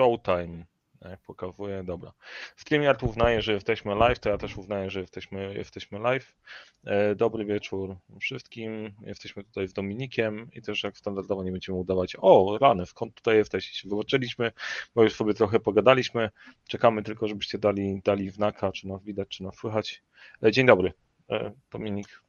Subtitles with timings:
[0.00, 0.64] Showtime.
[1.04, 2.12] Jak pokazuje, dobra.
[2.56, 6.36] StreamYard uznaje, że jesteśmy live, to ja też uznaję, że jesteśmy, jesteśmy live.
[6.84, 8.92] E, dobry wieczór wszystkim.
[9.02, 13.36] Jesteśmy tutaj z Dominikiem i też jak standardowo nie będziemy udawać, o rany, skąd tutaj
[13.36, 13.88] jesteście?
[13.88, 14.52] Wyłączyliśmy,
[14.94, 16.30] bo już sobie trochę pogadaliśmy.
[16.68, 20.02] Czekamy tylko, żebyście dali, dali znaka, czy nas widać, czy nas słychać.
[20.42, 20.92] E, dzień dobry,
[21.30, 22.22] e, Dominik.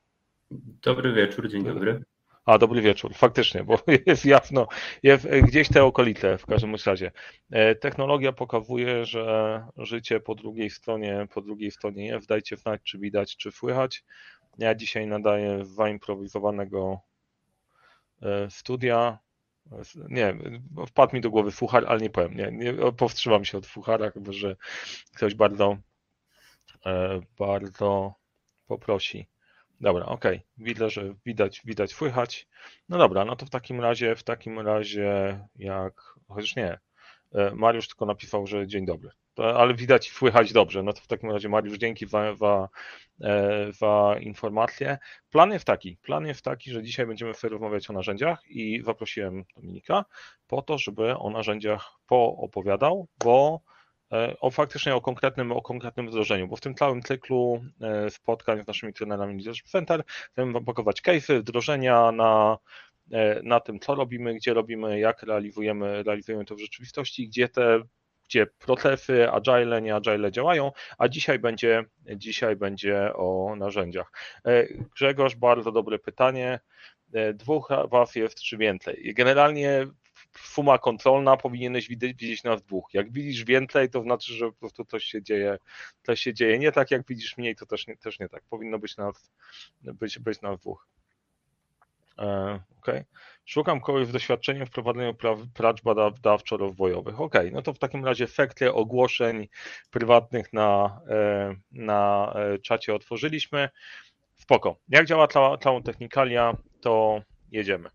[0.82, 2.04] Dobry wieczór, dzień dobry.
[2.52, 4.68] A, dobry wieczór, faktycznie, bo jest jasno,
[5.04, 7.12] jest gdzieś te okolice w każdym razie.
[7.52, 12.98] E, technologia pokazuje, że życie po drugiej stronie, po drugiej stronie jest, dajcie znać, czy
[12.98, 14.04] widać, czy słychać.
[14.58, 17.00] Ja dzisiaj nadaję z zaimprowizowanego
[18.22, 19.20] e, studia.
[20.10, 20.38] Nie,
[20.88, 24.32] wpadł mi do głowy fuchar, ale nie powiem, nie, nie powstrzymam się od fuchara, chyba
[24.32, 24.56] że
[25.16, 25.78] ktoś bardzo,
[26.86, 28.14] e, bardzo
[28.68, 29.28] poprosi.
[29.82, 30.38] Dobra, okej.
[30.38, 30.48] Okay.
[30.58, 32.48] Widzę, że widać, widać, słychać.
[32.90, 36.80] No dobra, no to w takim razie, w takim razie jak, chociaż nie,
[37.36, 39.10] e, Mariusz tylko napisał, że dzień dobry.
[39.34, 40.84] To, ale widać i słychać dobrze.
[40.84, 42.70] No to w takim razie Mariusz, dzięki za, za,
[43.22, 44.98] e, za informację.
[45.30, 49.46] Plan jest taki, plan jest taki, że dzisiaj będziemy sobie rozmawiać o narzędziach i zaprosiłem
[49.56, 50.06] Dominika
[50.48, 53.62] po to, żeby o narzędziach poopowiadał, bo
[54.40, 58.68] o faktycznie o konkretnym, o konkretnym wdrożeniu, bo w tym całym cyklu e, spotkań z
[58.68, 62.58] naszymi trenerami Leadership Center chcemy wam pakować case'y, wdrożenia na,
[63.12, 67.82] e, na tym, co robimy, gdzie robimy, jak realizujemy, realizujemy to w rzeczywistości, gdzie te
[68.26, 71.84] gdzie procesy, agile, nie agile działają, a dzisiaj będzie,
[72.16, 74.12] dzisiaj będzie o narzędziach.
[74.96, 76.60] Grzegorz, bardzo dobre pytanie.
[77.34, 79.14] Dwóch was jest czy więcej?
[79.16, 79.88] Generalnie
[80.40, 82.94] suma kontrolna, powinieneś widzieć nas dwóch.
[82.94, 85.58] Jak widzisz więcej, to znaczy, że po prostu coś się dzieje,
[86.04, 88.44] coś się dzieje nie tak, jak widzisz mniej, to też nie, też nie tak.
[88.50, 89.32] Powinno być nas,
[89.82, 90.88] być, być nas dwóch.
[92.20, 93.06] E, okay.
[93.46, 95.14] Szukam kogoś z doświadczeniem w prowadzeniu
[95.54, 97.22] prac badawczo-rozwojowych.
[97.22, 99.48] Ok, no to w takim razie efekty ogłoszeń
[99.92, 103.70] prywatnych na, e, na e, czacie otworzyliśmy.
[104.36, 104.76] Spoko.
[104.90, 107.22] Jak działa cała, całą technikalia, to
[107.52, 107.90] jedziemy.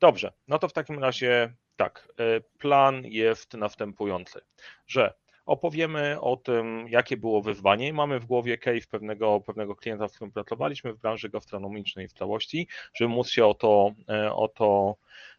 [0.00, 4.40] Dobrze, no to w takim razie tak, e, plan jest następujący,
[4.86, 5.14] że
[5.46, 7.92] opowiemy o tym, jakie było wyzwanie.
[7.92, 12.68] Mamy w głowie case pewnego, pewnego klienta, z którym pracowaliśmy w branży gastronomicznej w całości,
[12.94, 14.96] żeby móc się o to, e, o to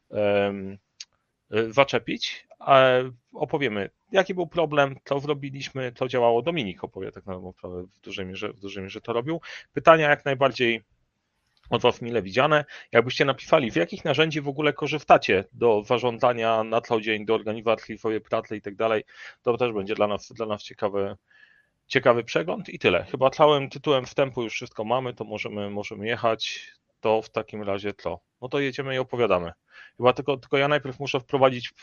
[0.10, 0.78] um,
[1.70, 2.48] zaczepić.
[3.34, 6.42] Opowiemy, jaki był problem, co zrobiliśmy, co działało.
[6.42, 9.42] Dominik opowie tak naprawdę w dużej mierze, w dużej mierze to robił.
[9.74, 10.84] Pytania jak najbardziej
[11.70, 12.66] od Was mile widziane.
[12.92, 17.98] Jakbyście napisali, w jakich narzędzi w ogóle korzystacie do zarządzania na co dzień, do organizacji
[17.98, 19.04] swojej pracy i tak dalej,
[19.42, 21.18] to też będzie dla nas, dla nas ciekawy,
[21.88, 23.04] ciekawy przegląd i tyle.
[23.04, 26.72] Chyba całym tytułem wstępu już wszystko mamy, to możemy, możemy jechać.
[27.00, 28.20] To w takim razie co?
[28.42, 29.52] No to jedziemy i opowiadamy.
[29.98, 31.74] Chyba tylko, tylko ja najpierw muszę wprowadzić,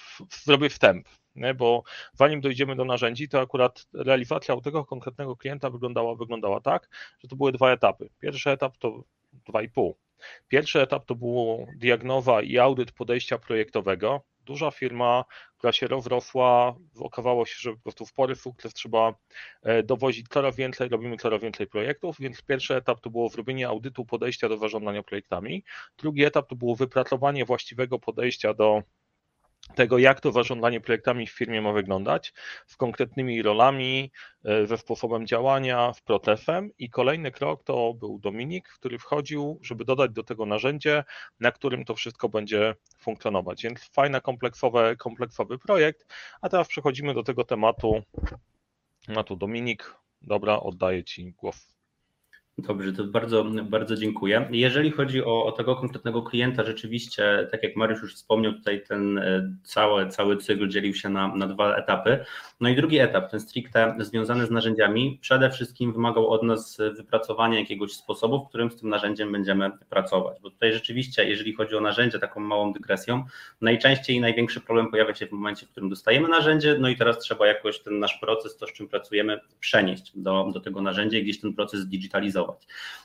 [0.44, 1.54] zrobię wstęp, nie?
[1.54, 6.88] bo zanim dojdziemy do narzędzi, to akurat realizacja u tego konkretnego klienta wyglądała, wyglądała tak,
[7.18, 8.08] że to były dwa etapy.
[8.20, 9.04] Pierwszy etap to
[9.48, 9.92] 2,5.
[10.48, 14.24] Pierwszy etap to było diagnoza i audyt podejścia projektowego.
[14.40, 15.24] Duża firma,
[15.58, 19.14] która się rozrosła, okazało się, że po prostu w pory sukces trzeba
[19.62, 24.04] e, dowozić coraz więcej, robimy coraz więcej projektów, więc pierwszy etap to było zrobienie audytu
[24.04, 25.64] podejścia do zarządzania projektami.
[25.98, 28.82] Drugi etap to było wypracowanie właściwego podejścia do
[29.74, 32.32] tego, jak to zarządzanie projektami w firmie ma wyglądać,
[32.66, 34.12] z konkretnymi rolami,
[34.44, 36.70] e, ze sposobem działania, z procesem.
[36.78, 41.04] I kolejny krok to był Dominik, który wchodził, żeby dodać do tego narzędzie,
[41.40, 43.62] na którym to wszystko będzie funkcjonować.
[43.62, 46.14] Więc fajny, kompleksowy, kompleksowy projekt.
[46.40, 48.02] A teraz przechodzimy do tego tematu.
[49.08, 51.73] No tu Dominik, dobra, oddaję Ci głos.
[52.58, 54.48] Dobrze, to bardzo, bardzo dziękuję.
[54.50, 59.18] Jeżeli chodzi o, o, tego konkretnego klienta, rzeczywiście, tak jak Mariusz już wspomniał, tutaj ten
[59.18, 62.24] e, cały, cały cykl dzielił się na, na dwa etapy.
[62.60, 67.58] No i drugi etap, ten stricte związany z narzędziami, przede wszystkim wymagał od nas wypracowania
[67.58, 70.40] jakiegoś sposobu, w którym z tym narzędziem będziemy pracować.
[70.42, 73.24] Bo tutaj rzeczywiście, jeżeli chodzi o narzędzie, taką małą dygresją,
[73.60, 77.46] najczęściej największy problem pojawia się w momencie, w którym dostajemy narzędzie, no i teraz trzeba
[77.46, 81.40] jakoś ten nasz proces, to z czym pracujemy, przenieść do, do tego narzędzia i gdzieś
[81.40, 82.43] ten proces zdigitalizować.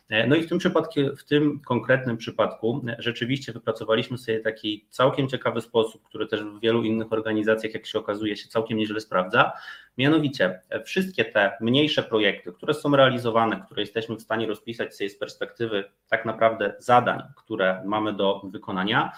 [0.09, 4.85] E, no i w tym przypadku, w tym konkretnym przypadku e, rzeczywiście wypracowaliśmy sobie taki
[4.89, 8.99] całkiem ciekawy sposób, który też w wielu innych organizacjach, jak się okazuje, się całkiem nieźle
[8.99, 9.51] sprawdza.
[9.97, 15.09] Mianowicie e, wszystkie te mniejsze projekty, które są realizowane, które jesteśmy w stanie rozpisać sobie
[15.09, 19.11] z perspektywy tak naprawdę zadań, które mamy do wykonania,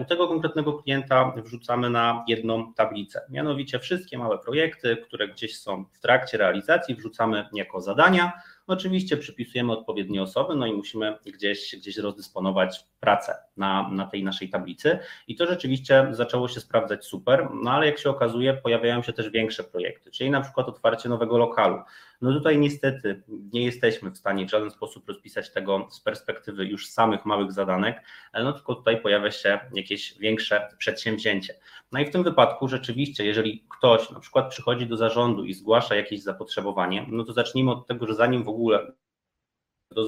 [0.00, 3.20] u tego konkretnego klienta wrzucamy na jedną tablicę.
[3.30, 8.32] Mianowicie wszystkie małe projekty, które gdzieś są w trakcie realizacji, wrzucamy jako zadania
[8.66, 14.50] Oczywiście przypisujemy odpowiednie osoby, no i musimy gdzieś, gdzieś rozdysponować pracę na, na tej naszej
[14.50, 19.12] tablicy i to rzeczywiście zaczęło się sprawdzać super, no ale jak się okazuje pojawiają się
[19.12, 21.78] też większe projekty, czyli na przykład otwarcie nowego lokalu.
[22.24, 26.88] No tutaj niestety nie jesteśmy w stanie w żaden sposób rozpisać tego z perspektywy już
[26.88, 28.02] samych małych zadanek,
[28.34, 31.54] no tylko tutaj pojawia się jakieś większe przedsięwzięcie.
[31.92, 35.94] No i w tym wypadku rzeczywiście, jeżeli ktoś na przykład przychodzi do zarządu i zgłasza
[35.94, 38.92] jakieś zapotrzebowanie, no to zacznijmy od tego, że zanim w ogóle
[39.90, 40.04] do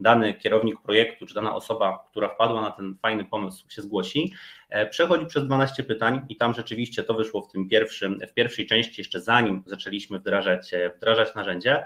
[0.00, 4.34] dany kierownik projektu, czy dana osoba, która wpadła na ten fajny pomysł, się zgłosi,
[4.68, 8.66] e, przechodzi przez 12 pytań i tam rzeczywiście to wyszło w tym pierwszym, w pierwszej
[8.66, 11.84] części, jeszcze zanim zaczęliśmy wdrażać, e, wdrażać narzędzie,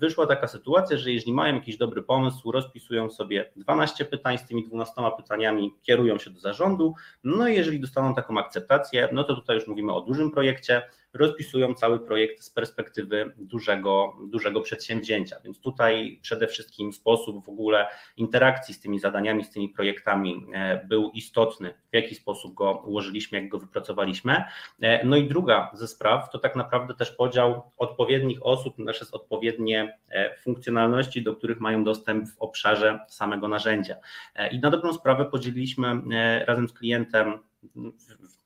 [0.00, 4.66] wyszła taka sytuacja, że jeżeli mają jakiś dobry pomysł, rozpisują sobie 12 pytań, z tymi
[4.66, 9.56] 12 pytaniami kierują się do zarządu, no i jeżeli dostaną taką akceptację, no to tutaj
[9.56, 10.82] już mówimy o dużym projekcie,
[11.14, 15.36] rozpisują cały projekt z perspektywy dużego, dużego przedsięwzięcia.
[15.44, 20.86] Więc tutaj przede wszystkim sposób w ogóle interakcji z tymi zadaniami, z tymi projektami e,
[20.86, 24.44] był istotny, w jaki sposób go ułożyliśmy, jak go wypracowaliśmy.
[24.82, 29.14] E, no i druga ze spraw to tak naprawdę też podział odpowiednich osób na przez
[29.14, 33.96] odpowiednie e, funkcjonalności, do których mają dostęp w obszarze samego narzędzia.
[34.50, 36.00] I na dobrą sprawę podzieliliśmy
[36.46, 37.38] razem z klientem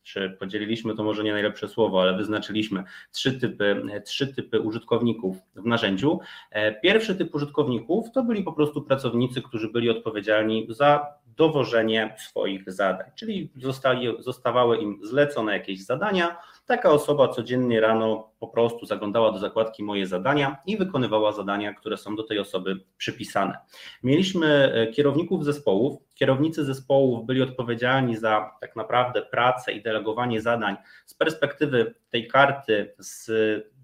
[0.02, 5.66] czy podzieliliśmy to może nie najlepsze słowo, ale wyznaczyliśmy trzy typy, trzy typy użytkowników w
[5.66, 6.20] narzędziu.
[6.50, 11.06] E, pierwszy typ użytkowników to byli po prostu pracownicy, którzy byli odpowiedzialni za
[11.36, 16.36] dowożenie swoich zadań, czyli zostali, zostawały im zlecone jakieś zadania.
[16.66, 21.96] Taka osoba codziennie rano po prostu zaglądała do zakładki moje zadania i wykonywała zadania, które
[21.96, 23.58] są do tej osoby przypisane.
[24.02, 25.98] Mieliśmy e, kierowników zespołów.
[26.14, 30.76] Kierownicy zespołów byli odpowiedzialni za tak naprawdę pracę i delegowanie zadań
[31.06, 33.30] z perspektywy tej karty z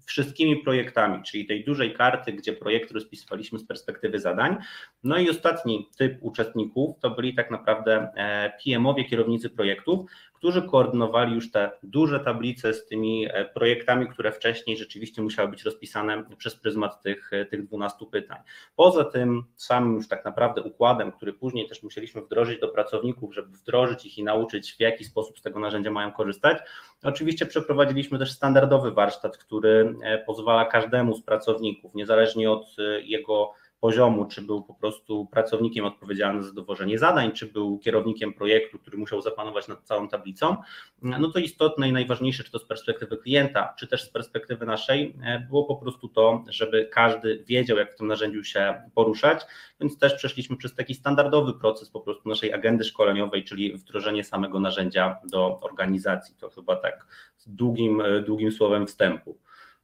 [0.09, 4.57] wszystkimi projektami, czyli tej dużej karty, gdzie projekty rozpisywaliśmy z perspektywy zadań.
[5.03, 11.35] No i ostatni typ uczestników to byli tak naprawdę e, PM-owie, kierownicy projektów, którzy koordynowali
[11.35, 16.55] już te duże tablice z tymi e, projektami, które wcześniej rzeczywiście musiały być rozpisane przez
[16.55, 18.37] pryzmat tych, e, tych 12 pytań.
[18.75, 23.57] Poza tym samym już tak naprawdę układem, który później też musieliśmy wdrożyć do pracowników, żeby
[23.57, 26.57] wdrożyć ich i nauczyć, w jaki sposób z tego narzędzia mają korzystać,
[27.03, 29.95] oczywiście przeprowadziliśmy też standardowy warsztat, który
[30.25, 36.53] pozwala każdemu z pracowników, niezależnie od jego poziomu, czy był po prostu pracownikiem odpowiedzialnym za
[36.53, 40.57] dowożenie zadań, czy był kierownikiem projektu, który musiał zapanować nad całą tablicą,
[41.01, 45.15] no to istotne i najważniejsze, czy to z perspektywy klienta, czy też z perspektywy naszej,
[45.23, 49.41] e, było po prostu to, żeby każdy wiedział, jak w tym narzędziu się poruszać,
[49.79, 54.59] więc też przeszliśmy przez taki standardowy proces po prostu naszej agendy szkoleniowej, czyli wdrożenie samego
[54.59, 56.35] narzędzia do organizacji.
[56.39, 57.07] To chyba tak
[57.47, 59.37] długim, e, długim słowem wstępu.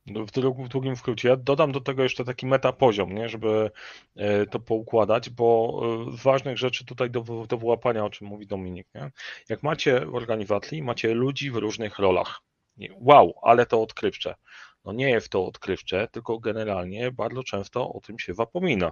[0.07, 0.25] W,
[0.66, 1.30] w długim skrócie.
[1.30, 3.72] Ja dodam do tego jeszcze taki metapoziom, nie, żeby
[4.16, 5.81] e, to poukładać, bo
[6.12, 8.88] z e, ważnych rzeczy tutaj do, do wyłapania, o czym mówi Dominik.
[8.96, 9.12] Nie?
[9.50, 12.42] Jak macie w organizacji, macie ludzi w różnych rolach.
[12.96, 14.36] Wow, ale to odkrywcze.
[14.86, 18.92] No nie jest to odkrywcze, tylko generalnie bardzo często o tym się zapomina.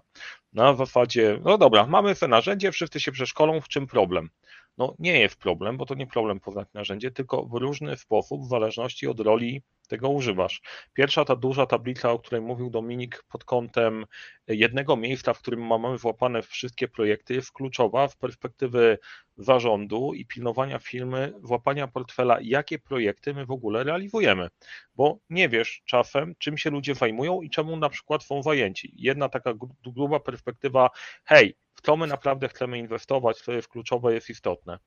[0.54, 4.30] Na zasadzie, no dobra, mamy te narzędzie, wszyscy się przeszkolą, w czym problem?
[4.78, 8.50] No nie jest problem, bo to nie problem poznać narzędzie, tylko w różny sposób, w
[8.50, 10.62] zależności od roli tego używasz.
[10.94, 14.06] Pierwsza ta duża tablica, o której mówił Dominik pod kątem
[14.48, 18.98] jednego miejsca, w którym mamy włapane wszystkie projekty, jest kluczowa w perspektywy
[19.38, 24.48] zarządu i pilnowania firmy, włapania portfela, jakie projekty my w ogóle realizujemy,
[24.96, 28.94] bo nie wiesz czasem, czym się ludzie zajmują i czemu na przykład są zajęci.
[28.96, 29.54] Jedna taka
[29.86, 30.90] gruba perspektywa,
[31.26, 34.80] hej, co my naprawdę chcemy inwestować, co jest kluczowe, jest istotne.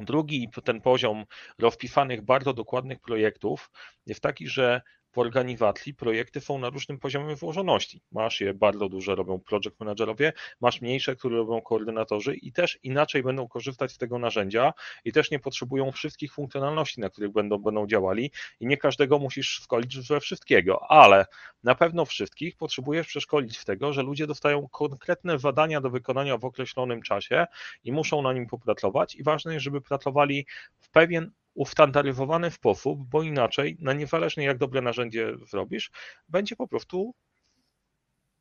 [0.00, 1.24] Drugi ten poziom
[1.58, 3.70] rozpisanych bardzo dokładnych projektów
[4.06, 4.82] jest taki, że
[5.16, 8.00] w organizacji projekty są na różnym poziomie włożoności.
[8.12, 13.22] Masz je bardzo duże, robią project managerowie, masz mniejsze, które robią koordynatorzy i też inaczej
[13.22, 14.72] będą korzystać z tego narzędzia
[15.04, 18.30] i też nie potrzebują wszystkich funkcjonalności, na których będą, będą działali
[18.60, 21.26] i nie każdego musisz szkolić we wszystkiego, ale
[21.64, 26.44] na pewno wszystkich potrzebujesz przeszkolić w tego, że ludzie dostają konkretne zadania do wykonania w
[26.44, 27.46] określonym czasie
[27.84, 30.46] i muszą na nim popracować i ważne jest, żeby pracowali
[30.78, 35.90] w pewien ustandaryzowany sposób, bo inaczej, na niezależnie jak dobre narzędzie zrobisz,
[36.28, 37.14] będzie po prostu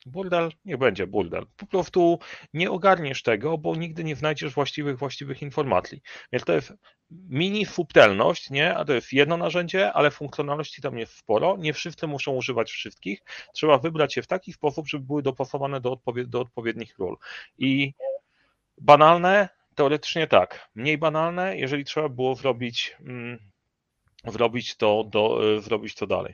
[0.05, 1.45] burdel, nie będzie burdel.
[1.57, 2.19] Po prostu
[2.53, 6.01] nie ogarniesz tego, bo nigdy nie znajdziesz właściwych, właściwych informacji.
[6.31, 6.73] Więc to jest
[7.11, 8.75] mini subtelność, nie?
[8.75, 11.57] A to jest jedno narzędzie, ale funkcjonalności tam jest sporo.
[11.57, 13.23] Nie wszyscy muszą używać wszystkich.
[13.53, 17.17] Trzeba wybrać je w taki sposób, żeby były dopasowane do, do odpowiednich ról.
[17.57, 17.93] I
[18.77, 20.69] banalne, Teoretycznie tak.
[20.75, 23.39] Mniej banalne, jeżeli trzeba było zrobić, mm,
[24.25, 26.33] zrobić, to, do, e, zrobić to dalej.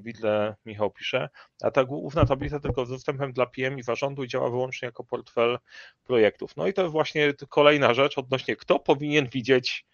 [0.00, 1.28] widle Michał pisze,
[1.62, 5.58] a ta główna tablica tylko z dostępem dla PM i zarządu działa wyłącznie jako portfel
[6.04, 6.56] projektów.
[6.56, 9.86] No i to właśnie kolejna rzecz odnośnie kto powinien widzieć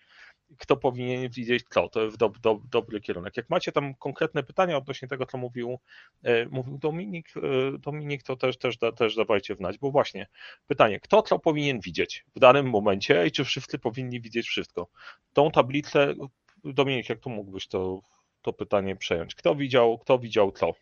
[0.58, 3.36] kto powinien widzieć co, to jest do, do, dobry kierunek.
[3.36, 5.78] Jak macie tam konkretne pytania odnośnie tego, co mówił,
[6.22, 7.40] e, mówił Dominik, e,
[7.78, 10.26] Dominik, to też, też, też dawajcie wnać, bo właśnie
[10.66, 14.88] pytanie, kto co powinien widzieć w danym momencie i czy wszyscy powinni widzieć wszystko.
[15.32, 16.14] Tą tablicę,
[16.64, 18.00] Dominik, jak tu mógłbyś to,
[18.42, 19.34] to pytanie przejąć?
[19.34, 20.72] Kto widział, kto widział co?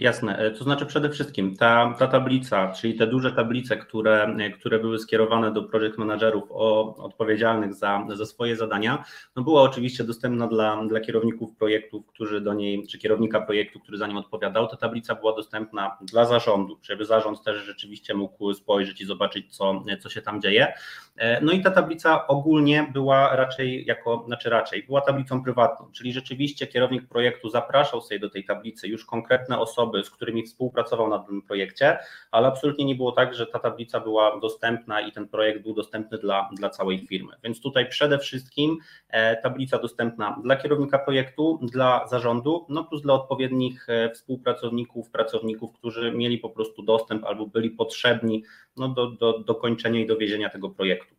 [0.00, 4.78] Jasne, e, to znaczy przede wszystkim ta, ta tablica, czyli te duże tablice, które, które
[4.78, 9.04] były skierowane do project managerów o, odpowiedzialnych za, za swoje zadania,
[9.36, 13.98] no była oczywiście dostępna dla, dla kierowników projektów, którzy do niej, czy kierownika projektu, który
[13.98, 14.66] za nim odpowiadał.
[14.66, 19.84] Ta tablica była dostępna dla zarządu, żeby zarząd też rzeczywiście mógł spojrzeć i zobaczyć, co,
[20.00, 20.72] co się tam dzieje.
[21.16, 26.12] E, no i ta tablica ogólnie była raczej jako, znaczy raczej, była tablicą prywatną, czyli
[26.12, 31.18] rzeczywiście kierownik projektu zapraszał sobie do tej tablicy już konkretne osoby, z którymi współpracował na
[31.18, 31.98] tym projekcie,
[32.30, 36.18] ale absolutnie nie było tak, że ta tablica była dostępna i ten projekt był dostępny
[36.18, 37.32] dla, dla całej firmy.
[37.44, 38.78] Więc tutaj przede wszystkim
[39.08, 45.72] e, tablica dostępna dla kierownika projektu, dla zarządu, no plus dla odpowiednich e, współpracowników, pracowników,
[45.72, 48.44] którzy mieli po prostu dostęp albo byli potrzebni
[48.76, 51.17] no, do, do, do kończenia i dowiezienia tego projektu.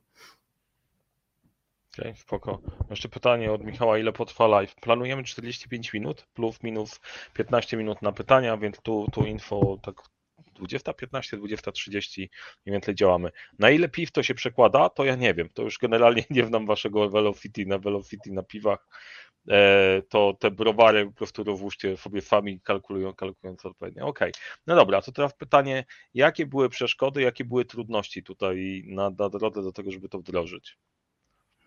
[1.93, 2.61] Okej, okay, spoko.
[2.89, 4.75] Jeszcze pytanie od Michała, ile potrwa live?
[4.75, 6.99] Planujemy 45 minut plus minus
[7.33, 9.95] 15 minut na pytania, więc tu, tu info tak
[10.59, 12.17] 20.15, 20.30
[12.65, 13.31] mniej więcej działamy.
[13.59, 15.49] Na ile piw to się przekłada, to ja nie wiem.
[15.49, 18.87] To już generalnie nie znam waszego velocity na velocity na piwach.
[19.49, 24.07] E, to te browary po prostu rozłóżcie sobie sami, kalkulują, kalkulując odpowiednio.
[24.07, 24.41] Okej, okay.
[24.67, 29.63] no dobra, to teraz pytanie, jakie były przeszkody, jakie były trudności tutaj na, na drodze
[29.63, 30.77] do tego, żeby to wdrożyć?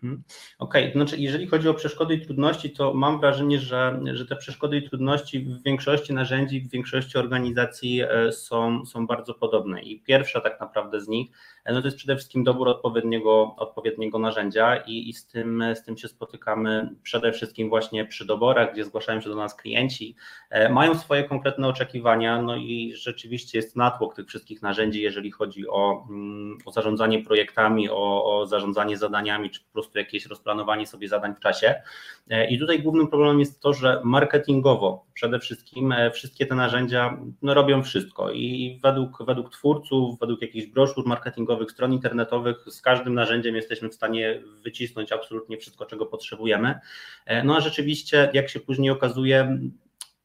[0.03, 0.23] Mhm.
[0.59, 0.93] Okej, okay.
[0.93, 4.89] znaczy jeżeli chodzi o przeszkody i trudności, to mam wrażenie, że, że te przeszkody i
[4.89, 9.81] trudności w większości narzędzi, w większości organizacji e, są, są bardzo podobne.
[9.81, 11.31] I pierwsza tak naprawdę z nich
[11.65, 15.97] no to jest przede wszystkim dobór odpowiedniego, odpowiedniego narzędzia i, i z, tym, z tym
[15.97, 20.15] się spotykamy przede wszystkim właśnie przy doborach, gdzie zgłaszają się do nas klienci,
[20.49, 25.67] e, mają swoje konkretne oczekiwania, no i rzeczywiście jest natłok tych wszystkich narzędzi, jeżeli chodzi
[25.67, 31.07] o, mm, o zarządzanie projektami, o, o zarządzanie zadaniami, czy po prostu jakieś rozplanowanie sobie
[31.07, 31.81] zadań w czasie.
[32.29, 37.17] E, I tutaj głównym problemem jest to, że marketingowo przede wszystkim e, wszystkie te narzędzia
[37.41, 43.13] no, robią wszystko i według, według twórców, według jakichś broszur marketingowych, stron internetowych z każdym
[43.13, 46.79] narzędziem jesteśmy w stanie wycisnąć absolutnie wszystko, czego potrzebujemy.
[47.25, 49.57] E, no a rzeczywiście, jak się później okazuje,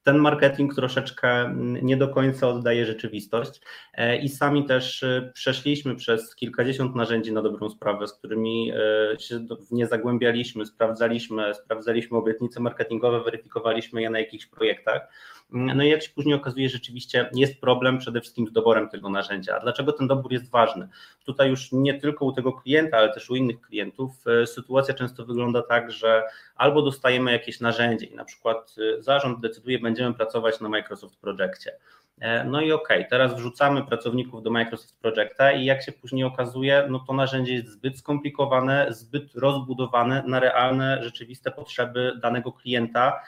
[0.02, 3.60] ten marketing troszeczkę nie do końca oddaje rzeczywistość
[3.94, 8.72] e, i sami też e, przeszliśmy przez kilkadziesiąt narzędzi na dobrą sprawę, z którymi
[9.18, 15.08] się nie zagłębialiśmy, sprawdzaliśmy, sprawdzaliśmy obietnice marketingowe, weryfikowaliśmy je na jakichś projektach.
[15.50, 19.56] No i jak się później okazuje, rzeczywiście jest problem przede wszystkim z doborem tego narzędzia.
[19.56, 20.88] A dlaczego ten dobór jest ważny?
[21.24, 25.62] Tutaj już nie tylko u tego klienta, ale też u innych klientów sytuacja często wygląda
[25.62, 26.22] tak, że
[26.56, 31.72] albo dostajemy jakieś narzędzie i na przykład zarząd decyduje, będziemy pracować na Microsoft Projectie.
[32.20, 36.24] E, no i okej, okay, teraz wrzucamy pracowników do Microsoft Projecta i jak się później
[36.24, 43.20] okazuje, no to narzędzie jest zbyt skomplikowane, zbyt rozbudowane na realne, rzeczywiste potrzeby danego klienta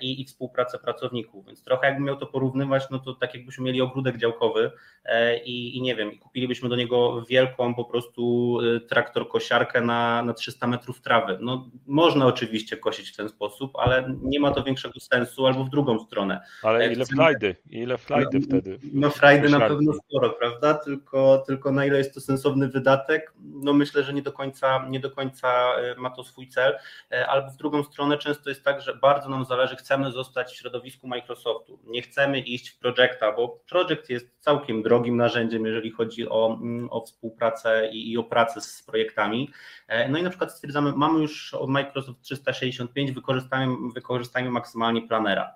[0.00, 1.46] i, i współpracę pracowników.
[1.46, 4.70] Więc trochę jakbym miał to porównywać, no to tak jakbyśmy mieli ogródek działkowy
[5.04, 10.22] e, i, i nie wiem, i kupilibyśmy do niego wielką po prostu traktor kosiarkę na,
[10.22, 11.38] na 300 metrów trawy.
[11.40, 15.70] No można oczywiście kosić w ten sposób, ale nie ma to większego sensu albo w
[15.70, 16.40] drugą stronę.
[16.62, 18.78] Ale ile frajdy, ile frajdy wtedy.
[18.92, 20.74] No frajdy na pewno sporo, prawda?
[20.74, 25.00] Tylko, tylko na ile jest to sensowny wydatek, no myślę, że nie do końca, nie
[25.00, 26.78] do końca e, ma to swój cel.
[27.12, 30.56] E, albo w drugą stronę często jest tak, że bardzo nam zależy, chcemy zostać w
[30.56, 31.78] środowisku Microsoftu.
[31.84, 36.88] Nie chcemy iść w Projecta, bo Project jest całkiem drogim narzędziem, jeżeli chodzi o, mm,
[36.90, 39.50] o współpracę i, i o pracę z projektami.
[39.88, 45.54] E, no i na przykład stwierdzamy, mamy już Microsoft 365, wykorzystajmy, wykorzystajmy maksymalnie planera.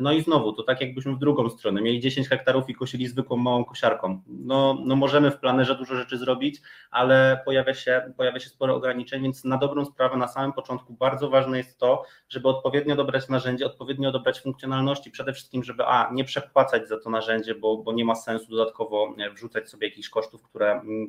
[0.00, 3.36] No i znowu, to tak jakbyśmy w drugą stronę, mieli 10 hektarów i kosili zwykłą
[3.36, 4.22] małą kosiarką.
[4.26, 6.60] No, no możemy w planerze dużo rzeczy zrobić,
[6.90, 11.30] ale pojawia się, pojawia się sporo ograniczeń, więc na dobrą sprawę na samym początku bardzo
[11.30, 16.24] ważne jest to, żeby odpowiednio dobrać narzędzie, odpowiednio dobrać funkcjonalności, przede wszystkim, żeby a, nie
[16.24, 20.72] przepłacać za to narzędzie, bo, bo nie ma sensu dodatkowo wrzucać sobie jakichś kosztów, które
[20.72, 21.08] mm,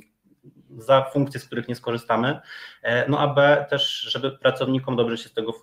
[0.77, 2.39] za funkcje, z których nie skorzystamy,
[2.81, 5.53] e, no a B też, żeby pracownikom dobrze się z tego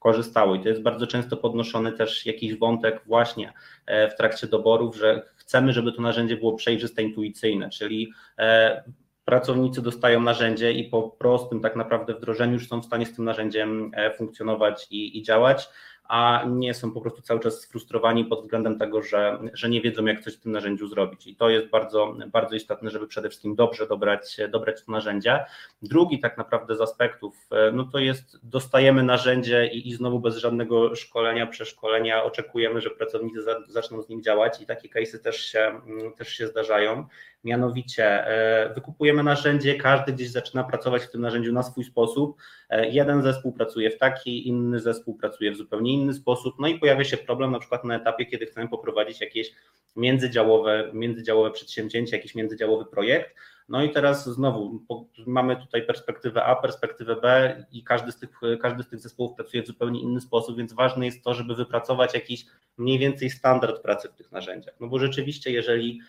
[0.00, 0.54] korzystało.
[0.54, 3.52] I to jest bardzo często podnoszony też jakiś wątek właśnie
[3.86, 8.82] e, w trakcie doborów, że chcemy, żeby to narzędzie było przejrzyste, intuicyjne, czyli e,
[9.24, 13.24] pracownicy dostają narzędzie i po prostym tak naprawdę wdrożeniu już są w stanie z tym
[13.24, 15.68] narzędziem e, funkcjonować i, i działać,
[16.10, 20.04] a nie są po prostu cały czas sfrustrowani pod względem tego, że, że nie wiedzą,
[20.04, 21.26] jak coś w tym narzędziu zrobić.
[21.26, 25.44] I to jest bardzo, bardzo istotne, żeby przede wszystkim dobrze dobrać, dobrać to narzędzie.
[25.82, 30.96] Drugi tak naprawdę z aspektów, no to jest dostajemy narzędzie i, i znowu bez żadnego
[30.96, 35.80] szkolenia, przeszkolenia oczekujemy, że pracownicy za, zaczną z nim działać i takie case'y też się,
[36.16, 37.06] też się zdarzają.
[37.44, 42.36] Mianowicie e, wykupujemy narzędzie, każdy gdzieś zaczyna pracować w tym narzędziu na swój sposób.
[42.70, 46.54] E, jeden zespół pracuje w taki, inny zespół pracuje w zupełnie inny sposób.
[46.58, 49.52] No i pojawia się problem na przykład na etapie, kiedy chcemy poprowadzić jakieś
[49.96, 53.34] międzydziałowe, międzydziałowe przedsięwzięcie, jakiś międzydziałowy projekt.
[53.68, 54.80] No i teraz znowu
[55.26, 58.30] mamy tutaj perspektywę A, perspektywę B i każdy z, tych,
[58.62, 62.14] każdy z tych zespołów pracuje w zupełnie inny sposób, więc ważne jest to, żeby wypracować
[62.14, 62.46] jakiś
[62.78, 64.74] mniej więcej standard pracy w tych narzędziach.
[64.80, 66.00] No bo rzeczywiście, jeżeli,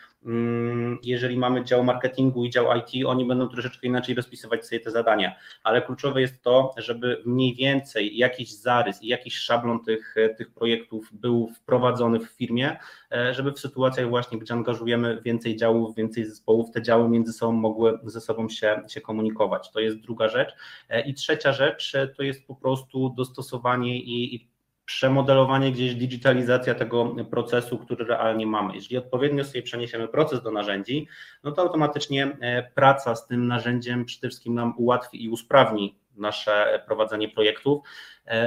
[1.04, 5.36] jeżeli mamy dział marketingu i dział IT, oni będą troszeczkę inaczej rozpisywać sobie te zadania,
[5.64, 11.10] ale kluczowe jest to, żeby mniej więcej jakiś zarys i jakiś szablon tych, tych projektów
[11.14, 12.78] był wprowadzony w firmie,
[13.12, 17.52] e, żeby w sytuacjach właśnie, gdzie angażujemy więcej działów, więcej zespołów, te działy między sobą
[17.52, 19.72] mogły ze sobą się, się komunikować.
[19.72, 20.54] To jest druga rzecz.
[20.90, 24.51] E, I trzecia rzecz e, to jest po prostu dostosowanie i, i
[24.86, 28.76] przemodelowanie gdzieś digitalizacja tego procesu, który realnie mamy.
[28.76, 31.08] Jeżeli odpowiednio sobie przeniesiemy proces do narzędzi,
[31.44, 36.84] no to automatycznie e, praca z tym narzędziem przede wszystkim nam ułatwi i usprawni nasze
[36.88, 37.82] prowadzenie projektów,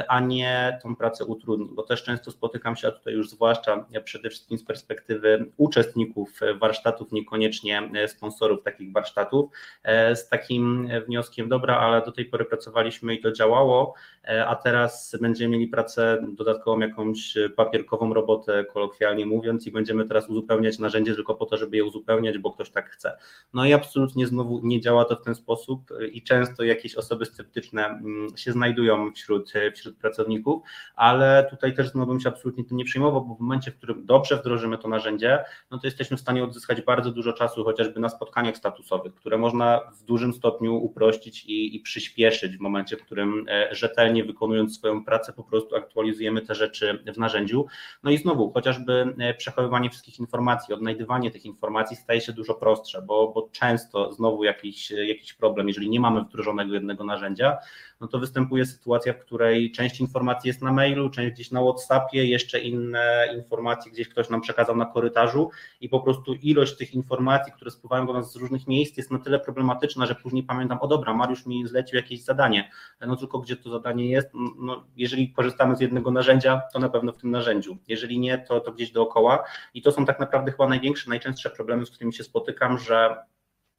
[0.09, 4.31] a nie tą pracę utrudni, bo też często spotykam się, a tutaj już zwłaszcza przede
[4.31, 9.51] wszystkim z perspektywy uczestników warsztatów, niekoniecznie sponsorów takich warsztatów,
[9.83, 14.57] e, z takim wnioskiem, dobra, ale do tej pory pracowaliśmy i to działało, e, a
[14.57, 21.15] teraz będziemy mieli pracę dodatkową, jakąś papierkową robotę, kolokwialnie mówiąc, i będziemy teraz uzupełniać narzędzie
[21.15, 23.19] tylko po to, żeby je uzupełniać, bo ktoś tak chce.
[23.55, 25.81] No i absolutnie znowu nie działa to w ten sposób
[26.13, 30.63] i często jakieś osoby sceptyczne Mm, się znajdują wśród, wśród pracowników,
[30.97, 34.07] ale tutaj też znowu bym się absolutnie tym nie przejmował, bo w momencie, w którym
[34.07, 38.09] dobrze wdrożymy to narzędzie, no to jesteśmy w stanie odzyskać bardzo dużo czasu chociażby na
[38.09, 43.47] spotkaniach statusowych, które można w dużym stopniu uprościć i, i przyspieszyć w momencie, w którym
[43.49, 47.67] e, rzetelnie wykonując swoją pracę po prostu aktualizujemy te rzeczy w narzędziu.
[48.03, 53.03] No i znowu, chociażby e, przechowywanie wszystkich informacji, odnajdywanie tych informacji staje się dużo prostsze,
[53.03, 57.59] bo, bo często znowu jakiś, jakiś problem, jeżeli nie mamy wdrożonego jednego narzędzia,
[58.05, 62.27] no to występuje sytuacja, w której część informacji jest na mailu, część gdzieś na WhatsAppie,
[62.27, 67.53] jeszcze inne informacje gdzieś ktoś nam przekazał na korytarzu i po prostu ilość tych informacji,
[67.53, 70.87] które spływają do nas z różnych miejsc jest na tyle problematyczna, że później pamiętam, o
[70.89, 72.71] dobra, Mariusz mi zlecił jakieś zadanie,
[73.07, 77.13] no tylko gdzie to zadanie jest, no jeżeli korzystamy z jednego narzędzia, to na pewno
[77.13, 79.45] w tym narzędziu, jeżeli nie, to, to gdzieś dookoła.
[79.75, 83.17] I to są tak naprawdę chyba największe, najczęstsze problemy, z którymi się spotykam, że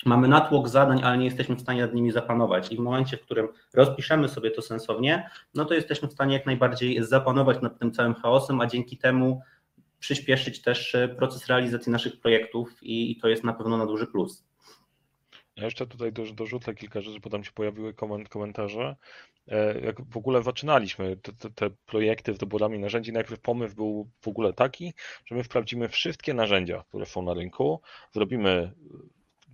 [0.05, 2.71] mamy natłok zadań, ale nie jesteśmy w stanie nad nimi zapanować.
[2.71, 6.45] I w momencie, w którym rozpiszemy sobie to sensownie, no to jesteśmy w stanie jak
[6.45, 9.41] najbardziej zapanować nad tym całym chaosem, a dzięki temu
[9.99, 14.45] przyspieszyć też e, proces realizacji naszych projektów i, to jest na pewno na duży plus.
[15.55, 17.93] Ja jeszcze tutaj dorzucę kilka rzeczy, bo tam się pojawiły
[18.29, 18.95] komentarze.
[19.47, 24.09] E, jak w ogóle zaczynaliśmy te, te, te, projekty z doborami narzędzi, najpierw pomysł był
[24.21, 24.93] w ogóle taki,
[25.25, 28.71] że my wprawdzimy wszystkie narzędzia, które są na rynku, zrobimy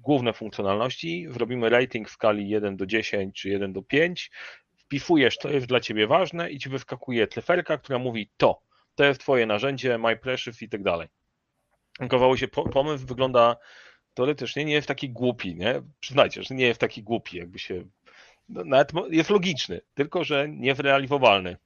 [0.01, 4.31] główne funkcjonalności, zrobimy rating w skali 1 do 10 czy 1 do 5,
[4.77, 8.61] wpisujesz, to jest dla Ciebie ważne i Ci wyskakuje tleferka, która mówi to,
[8.95, 11.07] to jest Twoje narzędzie, MyPrecious i tak dalej.
[11.99, 13.55] Okazało się, pomysł wygląda
[14.13, 15.81] teoretycznie nie jest taki głupi, nie?
[15.99, 17.83] Przyznajcie, że nie jest taki głupi, jakby się,
[18.49, 21.57] no, nawet jest logiczny, tylko że niezrealizowalny.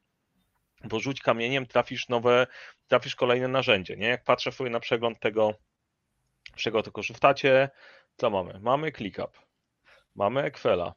[0.84, 2.48] Bo rzuć kamieniem, trafisz nowe,
[2.88, 4.08] trafisz kolejne narzędzie, nie?
[4.08, 5.54] Jak patrzę sobie na przegląd tego,
[6.58, 7.70] z czego to korzystacie,
[8.18, 8.60] co mamy?
[8.60, 9.40] Mamy ClickUp,
[10.16, 10.94] mamy Excela,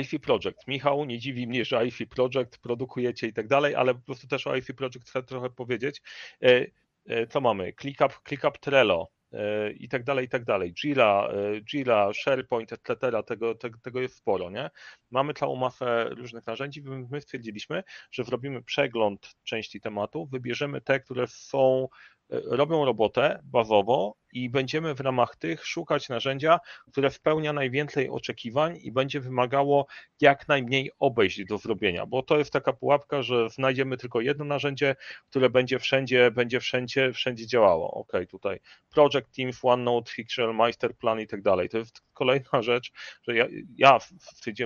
[0.00, 0.68] IFI Project.
[0.68, 4.46] Michał, nie dziwi mnie, że IFI Project produkujecie i tak dalej, ale po prostu też
[4.46, 6.02] o IFI Project chcę trochę powiedzieć.
[6.42, 6.66] E,
[7.06, 7.72] e, co mamy?
[7.72, 10.72] ClickUp, ClickUp Trello e, i tak dalej, i tak dalej.
[10.74, 11.28] Jira,
[11.72, 13.22] Jira, SharePoint, etc.
[13.26, 14.70] Tego, tego, tego jest sporo, nie?
[15.10, 16.82] Mamy całą masę różnych narzędzi.
[17.10, 21.88] My stwierdziliśmy, że zrobimy przegląd części tematów, wybierzemy te, które są
[22.30, 26.60] robią robotę bazowo i będziemy w ramach tych szukać narzędzia,
[26.92, 29.86] które spełnia najwięcej oczekiwań i będzie wymagało
[30.20, 34.96] jak najmniej obejść do zrobienia, bo to jest taka pułapka, że znajdziemy tylko jedno narzędzie,
[35.30, 37.90] które będzie wszędzie, będzie wszędzie, wszędzie działało.
[37.94, 38.60] Ok, tutaj
[38.94, 41.68] Project Teams, OneNote, Fixture, Masterplan i tak dalej.
[41.68, 44.08] To jest kolejna rzecz, że ja, ja w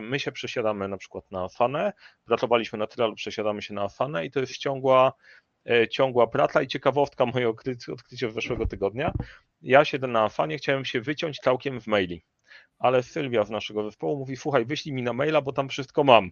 [0.02, 1.92] my się przesiadamy na przykład na Afanę,
[2.24, 5.12] pracowaliśmy na Trello, przesiadamy się na Afanę i to jest ciągła
[5.47, 5.47] E,
[5.90, 9.12] ciągła praca i ciekawostka moje odkrycie, odkrycie zeszłego tygodnia.
[9.62, 12.24] Ja siedzę na Afanie, chciałem się wyciąć całkiem w maili,
[12.78, 16.30] ale Sylwia z naszego zespołu mówi, słuchaj, wyślij mi na maila, bo tam wszystko mam.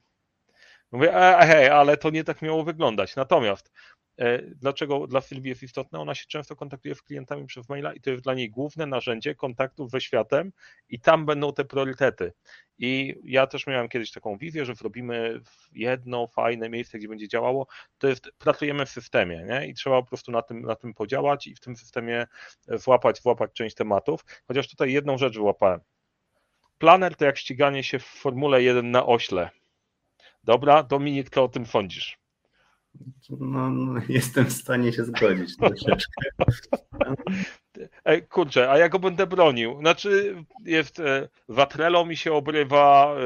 [0.93, 3.17] Mówię, e, hej, ale to nie tak miało wyglądać.
[3.17, 3.73] Natomiast e,
[4.55, 6.01] dlaczego dla Sylwii jest istotne?
[6.01, 9.35] Ona się często kontaktuje z klientami przez maila i to jest dla niej główne narzędzie
[9.35, 10.53] kontaktów ze światem
[10.89, 12.33] i tam będą te priorytety.
[12.79, 15.41] I ja też miałem kiedyś taką wizję, że zrobimy
[15.73, 17.67] jedno fajne miejsce, gdzie będzie działało,
[17.99, 19.67] to jest, pracujemy w systemie nie?
[19.67, 22.27] i trzeba po prostu na tym, na tym podziałać i w tym systemie
[22.69, 25.81] złapać, złapać część tematów, chociaż tutaj jedną rzecz wyłapałem.
[26.79, 29.51] Planer to jak ściganie się w Formule 1 na ośle.
[30.45, 32.26] Dobra, Dominik, co o tym sądzisz?
[33.31, 36.23] No, no, jestem w stanie się zgodzić troszeczkę.
[38.31, 39.79] Kurczę, a ja go będę bronił.
[39.81, 41.03] Znaczy, jest
[41.49, 43.17] Watrelo mi się obrywa,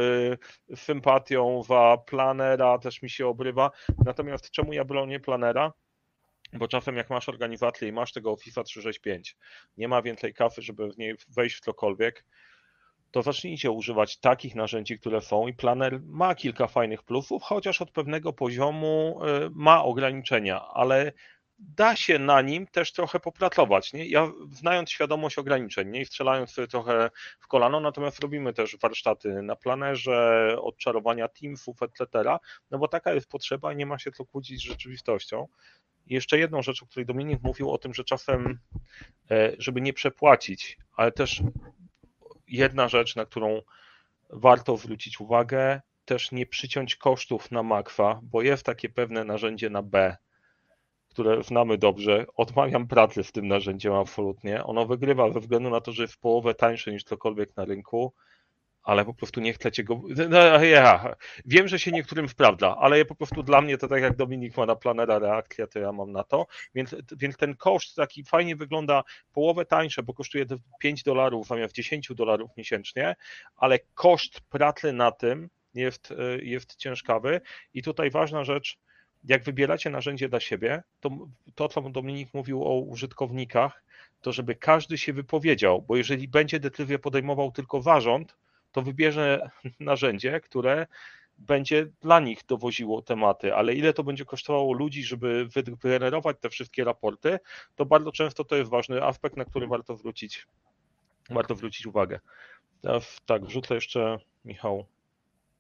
[0.71, 3.71] y, sympatią za Planera też mi się obrywa.
[4.05, 5.73] Natomiast czemu ja bronię Planera?
[6.53, 9.37] Bo czasem jak masz organizację i masz tego Office 365,
[9.77, 12.25] nie ma więcej kafy, żeby w niej wejść w cokolwiek,
[13.11, 17.90] to zacznijcie używać takich narzędzi, które są i planer ma kilka fajnych plusów, chociaż od
[17.90, 21.12] pewnego poziomu y, ma ograniczenia, ale
[21.61, 23.92] da się na nim też trochę popracować.
[23.92, 24.07] Nie?
[24.07, 26.01] Ja znając świadomość ograniczeń nie?
[26.01, 32.07] i strzelając sobie trochę w kolano, natomiast robimy też warsztaty na planerze, odczarowania teamsów, etc.,
[32.70, 35.46] no bo taka jest potrzeba i nie ma się co kłócić z rzeczywistością.
[36.07, 38.59] Jeszcze jedną rzecz, o której Dominik mówił o tym, że czasem,
[39.31, 41.42] e, żeby nie przepłacić, ale też
[42.51, 43.63] jedna rzecz, na którą
[44.31, 49.83] warto zwrócić uwagę, też nie przyciąć kosztów na makwa, bo jest takie pewne narzędzie na
[49.83, 50.17] B,
[51.09, 52.27] które znamy dobrze.
[52.37, 54.65] Odmawiam pracy z tym narzędziem absolutnie.
[54.65, 58.13] Ono wygrywa ze względu na to, że jest w połowę tańsze niż cokolwiek na rynku
[58.83, 60.03] ale po prostu nie chcecie go.
[60.29, 61.14] No, ja.
[61.45, 64.66] Wiem, że się niektórym sprawdza, ale po prostu dla mnie to tak jak Dominik ma
[64.66, 66.47] na planera reakcja, to ja mam na to.
[66.75, 70.45] Więc, więc ten koszt taki fajnie wygląda połowę tańsze, bo kosztuje
[70.79, 73.16] 5 dolarów zamiast 10 dolarów miesięcznie,
[73.57, 77.40] ale koszt pracy na tym jest, jest ciężkawy.
[77.75, 78.79] I tutaj ważna rzecz,
[79.25, 81.11] jak wybieracie narzędzie dla siebie, to
[81.55, 83.85] to, co Dominik mówił o użytkownikach,
[84.21, 88.37] to żeby każdy się wypowiedział, bo jeżeli będzie decyzję podejmował tylko zarząd,
[88.73, 90.87] to wybierze narzędzie, które
[91.39, 95.47] będzie dla nich dowoziło tematy, ale ile to będzie kosztowało ludzi, żeby
[95.83, 97.39] wygenerować te wszystkie raporty,
[97.77, 100.47] to bardzo często to jest ważny aspekt, na który warto zwrócić,
[101.31, 102.21] warto zwrócić uwagę.
[103.27, 104.87] Tak, wrzucę jeszcze, Michał,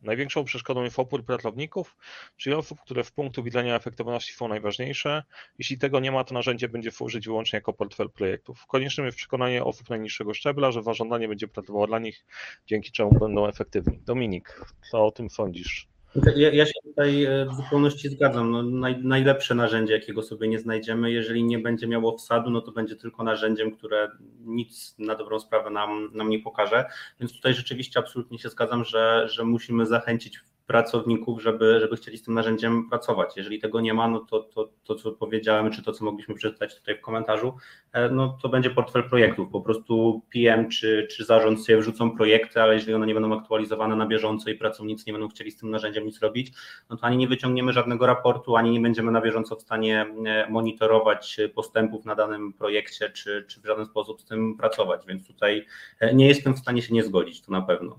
[0.02, 1.96] Największą przeszkodą jest opór pracowników,
[2.36, 5.22] czyli osób, które w punktu widzenia efektywności są najważniejsze.
[5.58, 8.66] Jeśli tego nie ma, to narzędzie będzie służyć wyłącznie jako portfel projektów.
[8.66, 12.24] Koniecznym jest przekonanie osób najniższego szczebla, że zarządzanie będzie pracowało dla nich,
[12.66, 13.98] dzięki czemu będą efektywni.
[13.98, 14.60] Dominik,
[14.90, 15.89] co o tym sądzisz?
[16.36, 18.50] Ja, ja, się tutaj e, w zupełności zgadzam.
[18.50, 22.72] No, naj, najlepsze narzędzie, jakiego sobie nie znajdziemy, jeżeli nie będzie miało wsadu, no to
[22.72, 24.08] będzie tylko narzędziem, które
[24.44, 26.84] nic na dobrą sprawę nam, nam nie pokaże.
[27.20, 32.22] Więc tutaj rzeczywiście absolutnie się zgadzam, że, że musimy zachęcić pracowników, żeby, żeby chcieli z
[32.22, 33.36] tym narzędziem pracować.
[33.36, 36.76] Jeżeli tego nie ma, no to, to, to co powiedziałem, czy to, co mogliśmy przeczytać
[36.76, 37.56] tutaj w komentarzu,
[37.92, 39.48] e, no to będzie portfel projektów.
[39.52, 43.96] Po prostu PM czy, czy zarząd sobie wrzucą projekty, ale jeżeli one nie będą aktualizowane
[43.96, 46.52] na bieżąco i pracownicy nie będą chcieli z tym narzędziem nic robić,
[46.90, 50.50] no to ani nie wyciągniemy żadnego raportu, ani nie będziemy na bieżąco w stanie e,
[50.50, 55.06] monitorować postępów na danym projekcie, czy, czy w żaden sposób z tym pracować.
[55.06, 55.66] Więc tutaj
[56.00, 57.98] e, nie jestem w stanie się nie zgodzić, to na pewno.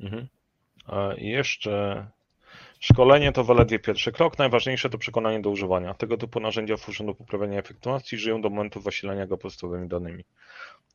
[0.00, 0.26] Mhm.
[1.18, 2.06] I jeszcze
[2.80, 4.38] szkolenie to zaledwie pierwszy krok.
[4.38, 5.94] Najważniejsze to przekonanie do używania.
[5.94, 10.24] Tego typu narzędzia służą do poprawienia efektywności, żyją do momentu zasilania go podstawowymi danymi.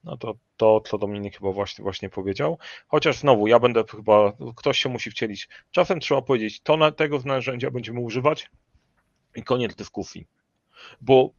[0.03, 2.57] No to to, co Dominik chyba właśnie, właśnie powiedział.
[2.87, 5.49] Chociaż znowu, ja będę chyba, ktoś się musi wcielić.
[5.71, 8.49] Czasem trzeba powiedzieć, to na, tego narzędzia będziemy używać
[9.35, 10.27] i koniec dyskusji.
[11.01, 11.29] Bo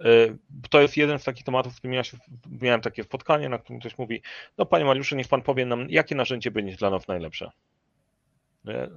[0.00, 0.38] y,
[0.70, 2.16] to jest jeden z takich tematów, w którym ja się,
[2.60, 4.22] miałem takie spotkanie, na którym ktoś mówi,
[4.58, 7.50] no panie Mariuszu, niech pan powie nam, jakie narzędzie będzie dla nas najlepsze.
[8.64, 8.88] Okej,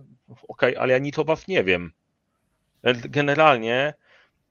[0.48, 1.92] okay, ale ja nic o was nie wiem.
[3.10, 3.94] Generalnie,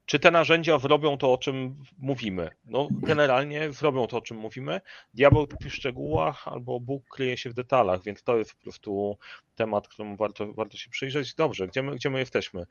[0.07, 2.51] czy te narzędzia zrobią to, o czym mówimy?
[2.65, 4.81] No, generalnie zrobią to, o czym mówimy.
[5.15, 9.19] Diabeł tkwi w szczegółach, albo Bóg kryje się w detalach, więc to jest po prostu
[9.55, 11.35] temat, któremu warto, warto się przyjrzeć.
[11.35, 12.67] Dobrze, gdzie my, gdzie my jesteśmy?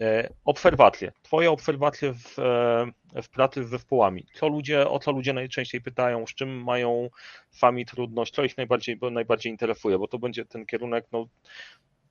[0.00, 1.12] E, obserwacje.
[1.22, 4.26] Twoje obserwacje w, e, w pracy z zespołami.
[4.34, 7.10] Co ludzie, o co ludzie najczęściej pytają, z czym mają
[7.50, 11.26] sami trudność, co ich najbardziej, najbardziej interesuje, bo to będzie ten kierunek, no,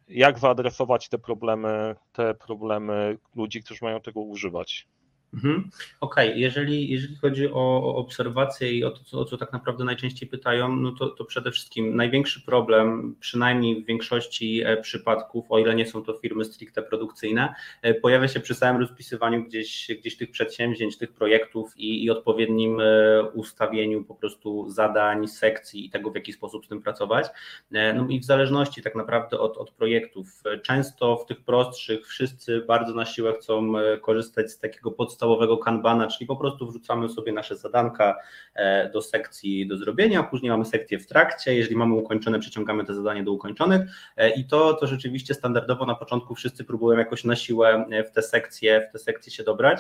[0.10, 4.88] jak wyadresować te problemy, te problemy ludzi, którzy mają tego używać.
[5.34, 5.70] Mhm.
[6.02, 6.40] Okej, okay.
[6.40, 10.76] jeżeli, jeżeli chodzi o, obserwacje i o to, co, o co tak naprawdę najczęściej pytają,
[10.76, 15.86] no to, to przede wszystkim największy problem, przynajmniej w większości e, przypadków, o ile nie
[15.86, 20.98] są to firmy stricte produkcyjne, e, pojawia się przy samym rozpisywaniu gdzieś, gdzieś tych przedsięwzięć,
[20.98, 26.34] tych projektów i, i odpowiednim e, ustawieniu po prostu zadań, sekcji i tego, w jaki
[26.34, 27.26] sposób z tym pracować.
[27.72, 32.94] No i w zależności tak naprawdę od, od projektów, często w tych prostszych wszyscy bardzo
[32.94, 37.58] na siłę chcą korzystać z takiego podstawowego podstawowego kanbana, czyli po prostu wrzucamy sobie nasze
[37.58, 38.16] zadanka
[38.56, 42.94] e, do sekcji do zrobienia, później mamy sekcję w trakcie, jeżeli mamy ukończone, przeciągamy te
[42.94, 43.82] zadanie do ukończonych
[44.18, 48.12] e, i to, to rzeczywiście standardowo na początku wszyscy próbują jakoś na siłę e, w
[48.12, 49.80] te sekcje, w te sekcje się dobrać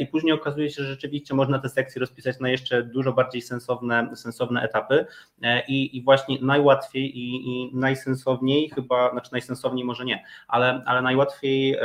[0.00, 4.10] i później okazuje się, że rzeczywiście można te sekcje rozpisać na jeszcze dużo bardziej sensowne,
[4.14, 5.06] sensowne etapy
[5.68, 11.76] i, i właśnie najłatwiej i, i najsensowniej chyba, znaczy najsensowniej może nie, ale, ale najłatwiej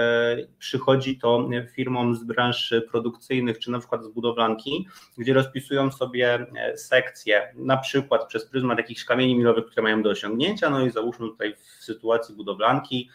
[0.59, 6.77] przychodzi to firmom z branży produkcyjnych, czy na przykład z budowlanki, gdzie rozpisują sobie e,
[6.77, 11.27] sekcje, na przykład przez pryzmat jakichś kamieni milowych, które mają do osiągnięcia, no i załóżmy
[11.27, 13.09] tutaj w sytuacji budowlanki,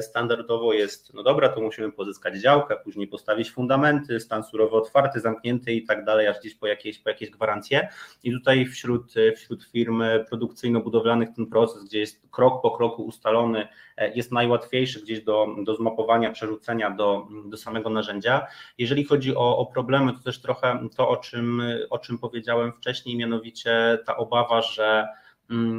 [0.00, 5.72] standardowo jest, no dobra, to musimy pozyskać działkę, później postawić fundamenty, stan surowy otwarty, zamknięty
[5.72, 7.88] i tak dalej, aż gdzieś po jakieś, po jakieś gwarancje.
[8.24, 14.14] I tutaj wśród, wśród firm produkcyjno-budowlanych ten proces, gdzie jest krok po kroku ustalony, e,
[14.14, 18.46] jest najłatwiejszy gdzieś do, do zmapowania, przerzucenia do, do samego narzędzia.
[18.78, 23.16] Jeżeli chodzi o, o problemy, to też trochę to, o czym, o czym powiedziałem wcześniej,
[23.16, 25.08] mianowicie ta obawa, że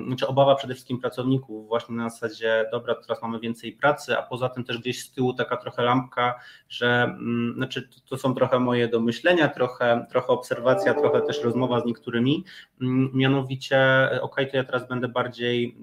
[0.07, 4.49] znaczy obawa przede wszystkim pracowników, właśnie na zasadzie, dobra, teraz mamy więcej pracy, a poza
[4.49, 8.87] tym też gdzieś z tyłu taka trochę lampka, że mm, znaczy to są trochę moje
[8.87, 12.45] domyślenia, trochę, trochę obserwacja, trochę też rozmowa z niektórymi,
[12.81, 15.77] mm, mianowicie, ok, to ja teraz będę bardziej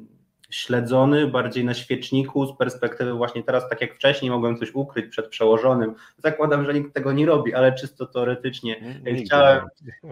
[0.51, 5.29] śledzony, bardziej na świeczniku z perspektywy właśnie teraz, tak jak wcześniej mogłem coś ukryć przed
[5.29, 5.95] przełożonym.
[6.19, 9.65] Zakładam, że nikt tego nie robi, ale czysto teoretycznie chciałem,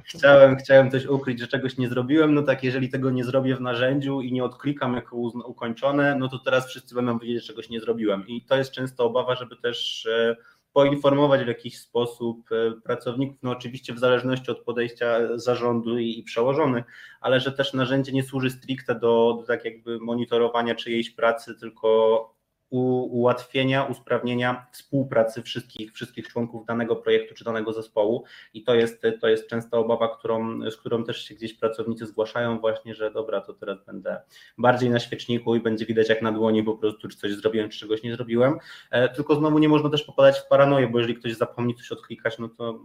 [0.04, 3.60] chciałem, chciałem coś ukryć, że czegoś nie zrobiłem, no tak jeżeli tego nie zrobię w
[3.60, 7.80] narzędziu i nie odklikam jako ukończone, no to teraz wszyscy będą wiedzieć, że czegoś nie
[7.80, 8.26] zrobiłem.
[8.26, 10.36] I to jest często obawa, żeby też e,
[10.74, 16.22] poinformować w jakiś sposób e, pracowników, no oczywiście w zależności od podejścia zarządu i, i
[16.22, 16.84] przełożonych,
[17.20, 22.34] ale że też narzędzie nie służy stricte do, do tak jakby monitorowania czyjejś pracy, tylko
[22.70, 28.24] ułatwienia, usprawnienia współpracy wszystkich, wszystkich członków danego projektu czy danego zespołu.
[28.54, 32.58] I to jest, to jest często obawa, którą, z którą też się gdzieś pracownicy zgłaszają
[32.58, 34.20] właśnie, że dobra, to teraz będę
[34.58, 37.78] bardziej na świeczniku i będzie widać jak na dłoni po prostu, czy coś zrobiłem, czy
[37.78, 38.58] czegoś nie zrobiłem,
[38.90, 42.38] e, tylko znowu nie można też popadać w paranoję, bo jeżeli ktoś zapomni coś odklikać,
[42.38, 42.80] no to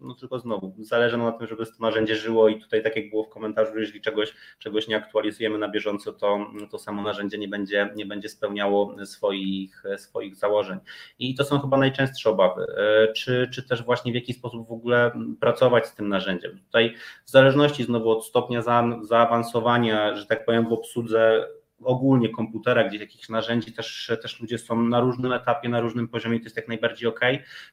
[0.00, 3.24] no tylko znowu, zależy na tym, żeby to narzędzie żyło i tutaj tak jak było
[3.24, 7.90] w komentarzu, jeżeli czegoś, czegoś nie aktualizujemy na bieżąco, to, to samo narzędzie nie będzie,
[7.96, 10.78] nie będzie spełniało swoich, swoich założeń.
[11.18, 12.66] I to są chyba najczęstsze obawy.
[12.76, 16.58] E, czy, czy też właśnie w jaki sposób w ogóle pracować z tym narzędziem.
[16.66, 21.48] Tutaj w zależności znowu od stopnia za, zaawansowania, że tak powiem w obsłudze
[21.84, 26.38] ogólnie komputera, gdzieś jakichś narzędzi, też, też ludzie są na różnym etapie, na różnym poziomie,
[26.38, 27.20] to jest jak najbardziej ok,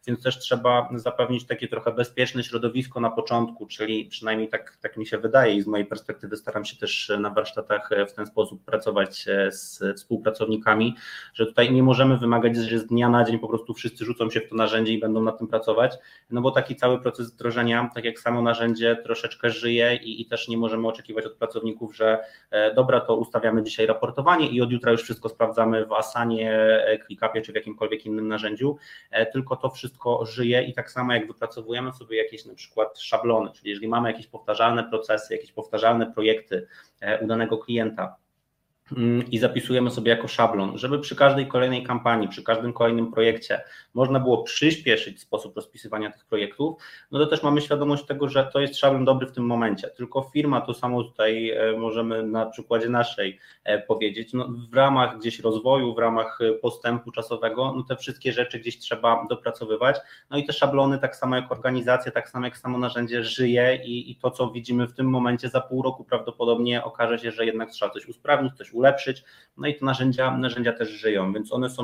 [0.08, 5.06] więc też trzeba zapewnić takie trochę bezpieczne środowisko na początku, czyli przynajmniej tak, tak mi
[5.06, 9.26] się wydaje i z mojej perspektywy staram się też na warsztatach w ten sposób pracować
[9.50, 10.96] z współpracownikami,
[11.34, 14.42] że tutaj nie możemy wymagać, że z dnia na dzień po prostu wszyscy rzucą się
[14.42, 15.98] w to narzędzie i będą nad tym pracować,
[16.30, 20.48] no bo taki cały proces wdrożenia, tak jak samo narzędzie troszeczkę żyje i, i też
[20.48, 22.20] nie możemy oczekiwać od pracowników, że
[22.52, 27.00] e, dobra, to ustawiamy dzisiaj raportowanie i od jutra już wszystko sprawdzamy w Asanie, e,
[27.06, 28.78] ClickUpie czy w jakimkolwiek innym narzędziu,
[29.12, 33.52] e, tylko to wszystko żyje i tak samo jak wypracowujemy sobie jakieś na przykład szablony,
[33.52, 36.68] czyli jeżeli mamy jakieś powtarzalne procesy, jakieś powtarzalne projekty
[37.02, 38.16] e, u danego klienta,
[39.32, 43.62] i zapisujemy sobie jako szablon, żeby przy każdej kolejnej kampanii, przy każdym kolejnym projekcie
[43.94, 48.60] można było przyspieszyć sposób rozpisywania tych projektów, no to też mamy świadomość tego, że to
[48.60, 49.88] jest szablon dobry w tym momencie.
[49.88, 55.18] Tylko firma, to samo tutaj e, możemy na przykładzie naszej e, powiedzieć, no w ramach
[55.20, 59.98] gdzieś rozwoju, w ramach e, postępu czasowego, no te wszystkie rzeczy gdzieś trzeba dopracowywać.
[60.30, 64.12] No i te szablony, tak samo jak organizacja, tak samo jak samo narzędzie żyje i,
[64.12, 67.70] i to, co widzimy w tym momencie, za pół roku prawdopodobnie okaże się, że jednak
[67.70, 69.24] trzeba coś usprawnić, coś ulepszyć,
[69.58, 71.84] no i te narzędzia, narzędzia też żyją, więc one są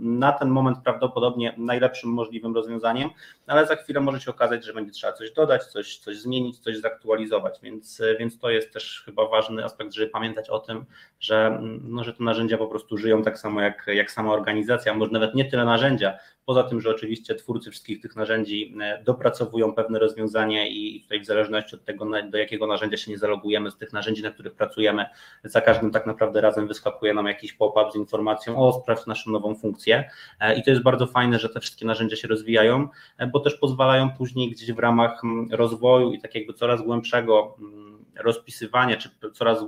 [0.00, 3.10] na ten moment prawdopodobnie najlepszym możliwym rozwiązaniem,
[3.46, 6.78] ale za chwilę może się okazać, że będzie trzeba coś dodać, coś, coś zmienić, coś
[6.78, 10.84] zaktualizować, więc, więc to jest też chyba ważny aspekt, żeby pamiętać o tym,
[11.20, 15.12] że, no, że te narzędzia po prostu żyją tak samo jak, jak sama organizacja, może
[15.12, 16.18] nawet nie tyle narzędzia,
[16.50, 21.74] Poza tym, że oczywiście twórcy wszystkich tych narzędzi dopracowują pewne rozwiązania i tutaj w zależności
[21.74, 25.06] od tego, do jakiego narzędzia się nie zalogujemy, z tych narzędzi, na których pracujemy,
[25.44, 29.54] za każdym tak naprawdę razem wyskakuje nam jakiś pop-up z informacją o sprawdź naszą nową
[29.54, 30.10] funkcję.
[30.56, 32.88] I to jest bardzo fajne, że te wszystkie narzędzia się rozwijają,
[33.32, 38.04] bo też pozwalają później gdzieś w ramach mm, rozwoju i tak jakby coraz głębszego mm,
[38.16, 39.64] rozpisywania, czy coraz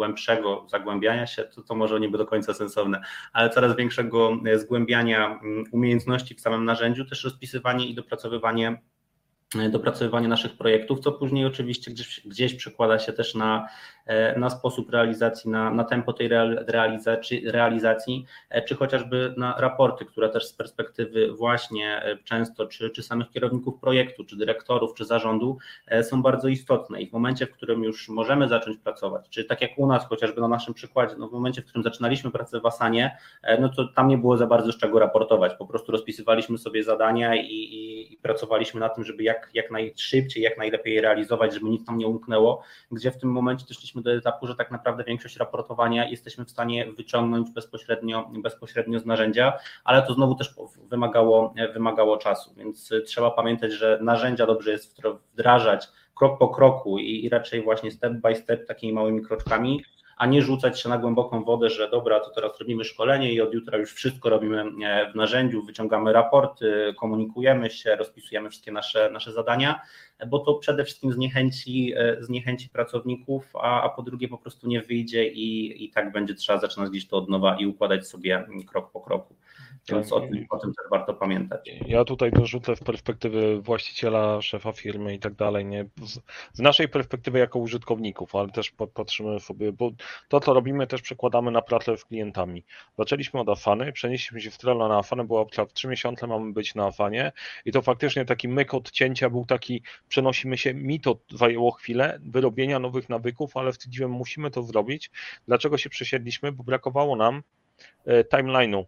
[0.00, 3.00] głębszego zagłębiania się, to, to może nie by do końca sensowne,
[3.32, 8.82] ale coraz większego zgłębiania mm, umiejętności w samym narzędziu, też rozpisywanie i dopracowywanie
[9.70, 13.68] dopracowywanie naszych projektów, co później oczywiście gdzieś, gdzieś przekłada się też na,
[13.99, 13.99] e,
[14.36, 16.28] na sposób realizacji, na, na tempo tej
[16.66, 22.90] realizacji, realizacji, e, czy chociażby na raporty, które też z perspektywy właśnie e, często czy,
[22.90, 25.58] czy samych kierowników projektu, czy dyrektorów, czy zarządu
[26.02, 27.02] są bardzo istotne.
[27.02, 30.40] I w momencie, w którym już możemy zacząć pracować, czy tak jak u nas chociażby
[30.40, 33.16] na naszym przykładzie, no w momencie, w którym zaczynaliśmy pracę w Asanie,
[33.60, 37.34] no to tam nie było za bardzo z czego raportować, po prostu rozpisywaliśmy sobie zadania
[37.34, 41.86] i, i, i pracowaliśmy na tym, żeby jak jak, najszybciej, jak najlepiej realizować, żeby nic
[41.86, 46.08] tam nie umknęło, gdzie w tym momencie doszliśmy do etapu, że tak naprawdę większość raportowania
[46.08, 49.52] jesteśmy w stanie wyciągnąć bezpośrednio, bezpośrednio z narzędzia,
[49.84, 50.54] ale to znowu też
[50.90, 57.24] wymagało, wymagało czasu, więc trzeba pamiętać, że narzędzia dobrze jest wdrażać krok po kroku i,
[57.24, 59.84] i raczej właśnie step by step takimi małymi kroczkami,
[60.20, 63.54] a nie rzucać się na głęboką wodę, że dobra, to teraz robimy szkolenie i od
[63.54, 69.32] jutra już wszystko robimy e, w narzędziu, wyciągamy raporty, komunikujemy się, rozpisujemy wszystkie nasze, nasze
[69.32, 69.80] zadania,
[70.26, 74.82] bo to przede wszystkim zniechęci, e, zniechęci pracowników, a, a po drugie po prostu nie
[74.82, 78.90] wyjdzie i, i tak będzie trzeba zaczynać gdzieś to od nowa i układać sobie krok
[78.90, 79.34] po kroku.
[79.88, 81.70] Więc o tym, o tym też warto pamiętać.
[81.86, 85.84] Ja tutaj dorzucę w perspektywy właściciela, szefa firmy i tak dalej, nie?
[86.02, 86.20] Z,
[86.52, 89.90] z naszej perspektywy jako użytkowników, ale też patrzymy sobie, bo
[90.28, 92.64] to, co robimy, też przekładamy na pracę z klientami.
[92.98, 96.52] Zaczęliśmy od Afany, przenieśliśmy się w Trello na Afanę, była opcja w 3 miesiące mamy
[96.52, 97.32] być na Afanie
[97.64, 102.78] i to faktycznie taki myk odcięcia był taki, przenosimy się, mi to zajęło chwilę wyrobienia
[102.78, 105.10] nowych nawyków, ale stwierdziłem, musimy to zrobić.
[105.46, 106.52] Dlaczego się przesiedliśmy?
[106.52, 107.42] Bo brakowało nam
[108.06, 108.84] e, timeline'u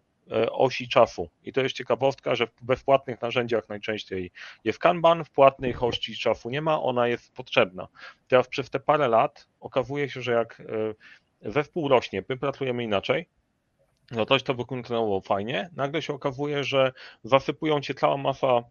[0.51, 1.29] osi czasu.
[1.43, 4.31] I to jest ciekawostka, że we wpłatnych narzędziach najczęściej
[4.63, 7.87] jest Kanban, w płatnych osi czasu nie ma, ona jest potrzebna.
[8.27, 12.83] Teraz przez te parę lat okazuje się, że jak e, we wpół rośnie, my pracujemy
[12.83, 13.29] inaczej,
[14.11, 16.91] no coś to wykonano fajnie, nagle się okazuje, że
[17.23, 18.63] zasypują cię cała masa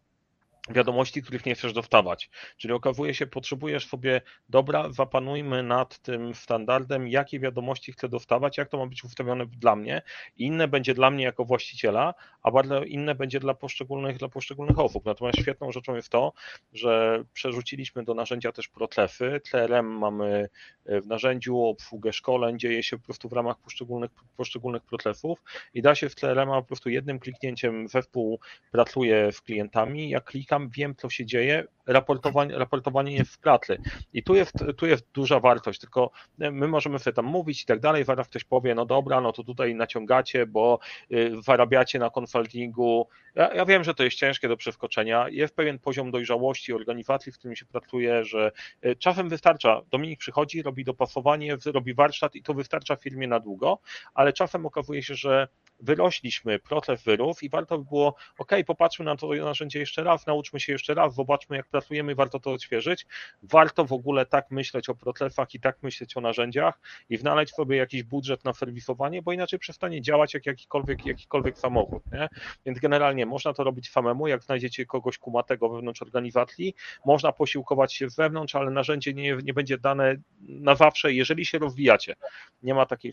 [0.71, 2.31] wiadomości, których nie chcesz dostawać.
[2.57, 8.69] Czyli okazuje się, potrzebujesz sobie, dobra, zapanujmy nad tym standardem, jakie wiadomości chcę dostawać, jak
[8.69, 10.03] to ma być ustawione dla mnie.
[10.37, 15.05] Inne będzie dla mnie jako właściciela, a bardzo inne będzie dla poszczególnych, dla poszczególnych osób.
[15.05, 16.33] Natomiast świetną rzeczą jest to,
[16.73, 19.41] że przerzuciliśmy do narzędzia też procesy.
[19.51, 20.49] TRM mamy
[20.87, 25.43] w narzędziu, obsługę szkoleń, dzieje się po prostu w ramach poszczególnych, poszczególnych procesów
[25.75, 28.41] i da się w TRM po prostu jednym kliknięciem zespół
[28.73, 30.11] pracuje z klientami.
[30.11, 33.79] Jak klikam tam wiem, co się dzieje, raportowanie, raportowanie jest w pracy.
[34.13, 37.81] I tu jest, tu jest duża wartość, tylko my możemy sobie tam mówić i tak
[37.81, 40.79] dalej, zaraz ktoś powie, no dobra, no to tutaj naciągacie, bo
[41.13, 43.09] y, zarabiacie na konsultingu.
[43.35, 47.39] Ja, ja wiem, że to jest ciężkie do przeskoczenia, jest pewien poziom dojrzałości organizacji, w
[47.39, 48.53] którym się pracuje, że
[48.85, 53.79] y, czasem wystarcza, Dominik przychodzi, robi dopasowanie, robi warsztat i to wystarcza firmie na długo,
[54.15, 55.49] ale czasem okazuje się, że
[55.81, 60.61] wyrośliśmy proces wyrów i warto by było, ok, popatrzmy na to narzędzie jeszcze raz, nauczmy
[60.61, 63.07] się jeszcze raz, zobaczmy jak pracujemy, warto to odświeżyć.
[63.43, 67.77] Warto w ogóle tak myśleć o procesach i tak myśleć o narzędziach i znaleźć sobie
[67.77, 72.03] jakiś budżet na serwisowanie, bo inaczej przestanie działać jak jakikolwiek, jakikolwiek samochód.
[72.13, 72.29] Nie?
[72.67, 76.75] Więc generalnie można to robić samemu, jak znajdziecie kogoś kumatego wewnątrz organizacji,
[77.05, 81.59] można posiłkować się z wewnątrz, ale narzędzie nie, nie będzie dane na zawsze, jeżeli się
[81.59, 82.15] rozwijacie.
[82.63, 83.13] Nie ma takiej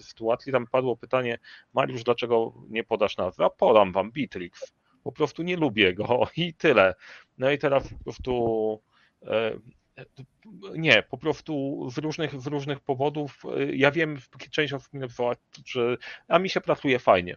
[0.00, 0.52] sytuacji.
[0.52, 1.38] Tam padło pytanie,
[1.74, 3.44] Mariusz, dlaczego nie podasz nazwy?
[3.44, 6.94] A podam wam Bitrix po prostu nie lubię go i tyle.
[7.38, 8.82] No i teraz po prostu
[9.26, 9.52] e,
[10.76, 13.42] nie, po prostu z różnych, z różnych powodów.
[13.56, 14.18] E, ja wiem,
[14.50, 15.34] część osób mi napisała,
[15.66, 15.96] że
[16.28, 17.36] a mi się pracuje fajnie.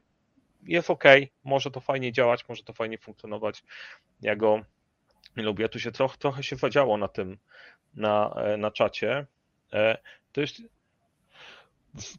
[0.63, 1.04] Jest ok,
[1.43, 3.63] może to fajnie działać, może to fajnie funkcjonować.
[4.21, 4.62] Ja go
[5.38, 5.69] nie lubię.
[5.69, 7.38] Tu się trochę, trochę się zadziało na tym,
[7.93, 9.25] na, e, na czacie.
[10.32, 10.62] To jest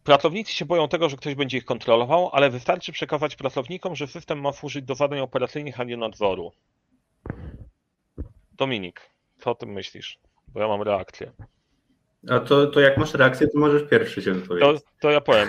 [0.05, 4.41] Pracownicy się boją tego, że ktoś będzie ich kontrolował, ale wystarczy przekazać pracownikom, że system
[4.41, 6.53] ma służyć do zadań operacyjnych, a nie nadzoru.
[8.53, 10.19] Dominik, co o tym myślisz?
[10.49, 11.33] Bo ja mam reakcję.
[12.29, 14.83] A to, to jak masz reakcję, to możesz pierwszy się wypowiedzieć.
[14.83, 15.49] To, to ja powiem.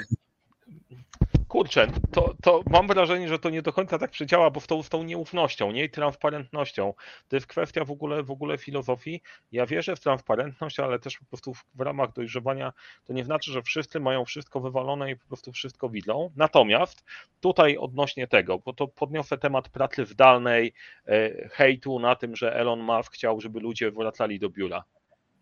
[1.58, 4.84] Kurczę, to, to mam wrażenie, że to nie do końca tak przedziała, bo w tą,
[4.84, 6.94] z tą nieufnością, nie i transparentnością.
[7.28, 9.22] To jest kwestia w ogóle, w ogóle filozofii.
[9.52, 12.74] Ja wierzę w transparentność, ale też po prostu w, w ramach dojrzewania
[13.06, 16.32] to nie znaczy, że wszyscy mają wszystko wywalone i po prostu wszystko widzą.
[16.36, 17.04] Natomiast
[17.42, 20.74] tutaj odnośnie tego, bo to podniosę temat pracy zdalnej,
[21.08, 24.84] e, hejtu na tym, że Elon Musk chciał, żeby ludzie wracali do biura.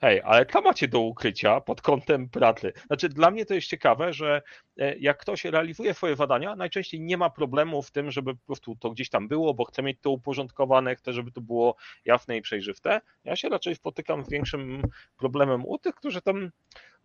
[0.06, 2.74] Hej, ale co macie do ukrycia pod kątem pracy?
[2.88, 4.42] Znaczy, dla mnie to jest ciekawe, że
[4.78, 8.76] e, jak ktoś realizuje swoje zadania, najczęściej nie ma problemu w tym, żeby po prostu
[8.76, 11.76] to gdzieś tam było, bo chce mieć to uporządkowane, chce, żeby to było
[12.06, 13.02] jasne i przejrzyste.
[13.24, 14.82] Ja się raczej spotykam z większym
[15.18, 16.52] problemem u tych, którzy tam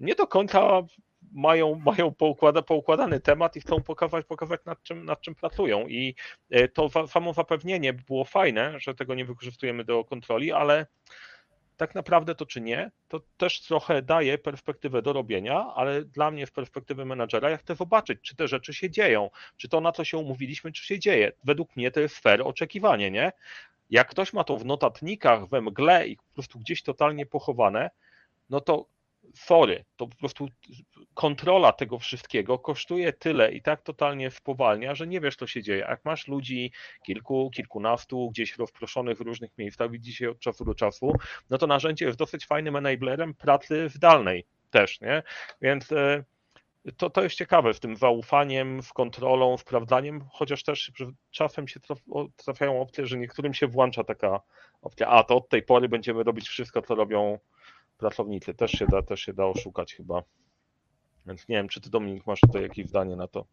[0.01, 0.83] nie do końca
[1.33, 5.87] mają, mają poukłada, poukładany temat i chcą pokazać, pokazać nad, czym, nad czym pracują.
[5.89, 6.15] I
[6.51, 10.87] e, to samo zapewnienie było fajne, że tego nie wykorzystujemy do kontroli, ale
[11.81, 16.47] tak naprawdę to czy nie, to też trochę daje perspektywę do robienia, ale dla mnie
[16.47, 20.05] z perspektywy menadżera ja chcę zobaczyć, czy te rzeczy się dzieją, czy to na co
[20.05, 21.33] się umówiliśmy, czy się dzieje.
[21.45, 23.33] Według mnie to jest fair oczekiwanie, nie?
[23.91, 27.91] Jak ktoś ma to w notatnikach, we mgle i po prostu gdzieś totalnie pochowane,
[28.51, 28.87] no to
[29.35, 30.49] sorry, to po prostu
[31.15, 35.81] kontrola tego wszystkiego kosztuje tyle i tak totalnie spowalnia, że nie wiesz, co się dzieje.
[35.81, 36.73] Jak masz ludzi
[37.07, 41.13] kilku, kilkunastu gdzieś rozproszonych w różnych miejscach, widzicie od czasu do czasu,
[41.51, 45.23] no to narzędzie jest dosyć fajnym enablerem pracy zdalnej też, nie?
[45.63, 46.25] Więc e,
[46.97, 50.93] to, to jest ciekawe w tym zaufaniem, w kontrolą, sprawdzaniem, chociaż też
[51.31, 51.81] czasem się
[52.37, 54.41] trafiają opcje, że niektórym się włącza taka
[54.83, 57.39] opcja, a to od tej pory będziemy robić wszystko, co robią
[58.01, 58.55] pracownicy.
[58.55, 60.23] Też się da, też się da oszukać chyba.
[61.27, 63.47] Więc nie wiem, czy ty Dominik masz tutaj jakieś zdanie na to.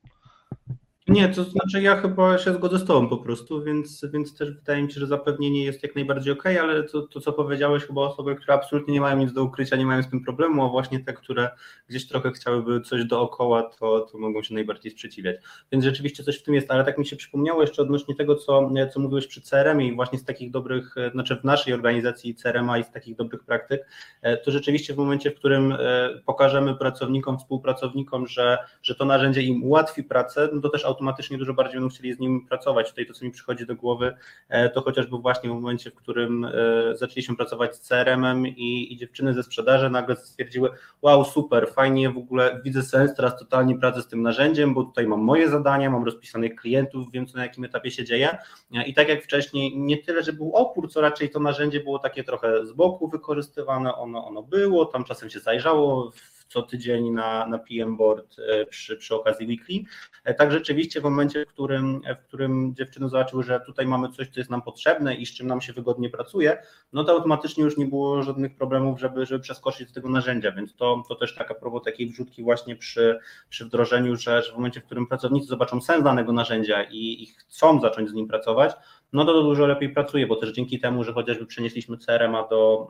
[1.07, 4.83] Nie, to znaczy ja chyba się zgodzę z Tobą po prostu, więc, więc też wydaje
[4.83, 8.35] mi się, że zapewnienie jest jak najbardziej ok, ale to, to, co powiedziałeś, chyba osoby,
[8.35, 11.13] które absolutnie nie mają nic do ukrycia, nie mają z tym problemu, a właśnie te,
[11.13, 11.49] które
[11.89, 15.35] gdzieś trochę chciałyby coś dookoła, to, to mogą się najbardziej sprzeciwiać.
[15.71, 18.71] Więc rzeczywiście coś w tym jest, ale tak mi się przypomniało jeszcze odnośnie tego, co,
[18.93, 22.83] co mówiłeś przy CRM i właśnie z takich dobrych, znaczy w naszej organizacji CRM i
[22.83, 23.87] z takich dobrych praktyk,
[24.21, 29.41] e, to rzeczywiście w momencie, w którym e, pokażemy pracownikom, współpracownikom, że, że to narzędzie
[29.41, 30.96] im ułatwi pracę, no to też automatycznie
[31.37, 32.89] dużo bardziej będą chcieli z nim pracować.
[32.89, 34.15] Tutaj to, co mi przychodzi do głowy,
[34.49, 36.51] e, to chociażby właśnie w momencie, w którym e,
[36.95, 40.69] zaczęliśmy pracować z CRM-em i, i dziewczyny ze sprzedaży nagle stwierdziły,
[41.01, 45.07] wow, super, fajnie, w ogóle widzę sens, teraz totalnie pracę z tym narzędziem, bo tutaj
[45.07, 48.37] mam moje zadania, mam rozpisanych klientów, wiem, co na jakim etapie się dzieje
[48.73, 51.99] e, i tak jak wcześniej, nie tyle, że był opór, co raczej to narzędzie było
[51.99, 57.11] takie trochę z boku wykorzystywane, ono, ono było, tam czasem się zajrzało w co tydzień
[57.11, 59.75] na, na PM Board e, przy, przy okazji weekly.
[60.23, 64.29] E, tak rzeczywiście w momencie, w którym, w którym dziewczyny zobaczyły, że tutaj mamy coś,
[64.29, 67.77] co jest nam potrzebne i z czym nam się wygodnie pracuje, no to automatycznie już
[67.77, 71.53] nie było żadnych problemów, żeby, żeby przeskoczyć z tego narzędzia, więc to, to też taka
[71.53, 73.19] propos takiej wrzutki właśnie przy,
[73.49, 77.25] przy wdrożeniu, że, że w momencie, w którym pracownicy zobaczą sens danego narzędzia i, i
[77.25, 78.73] chcą zacząć z nim pracować,
[79.13, 82.87] no to, to dużo lepiej pracuje, bo też dzięki temu, że chociażby przenieśliśmy CRM-a do,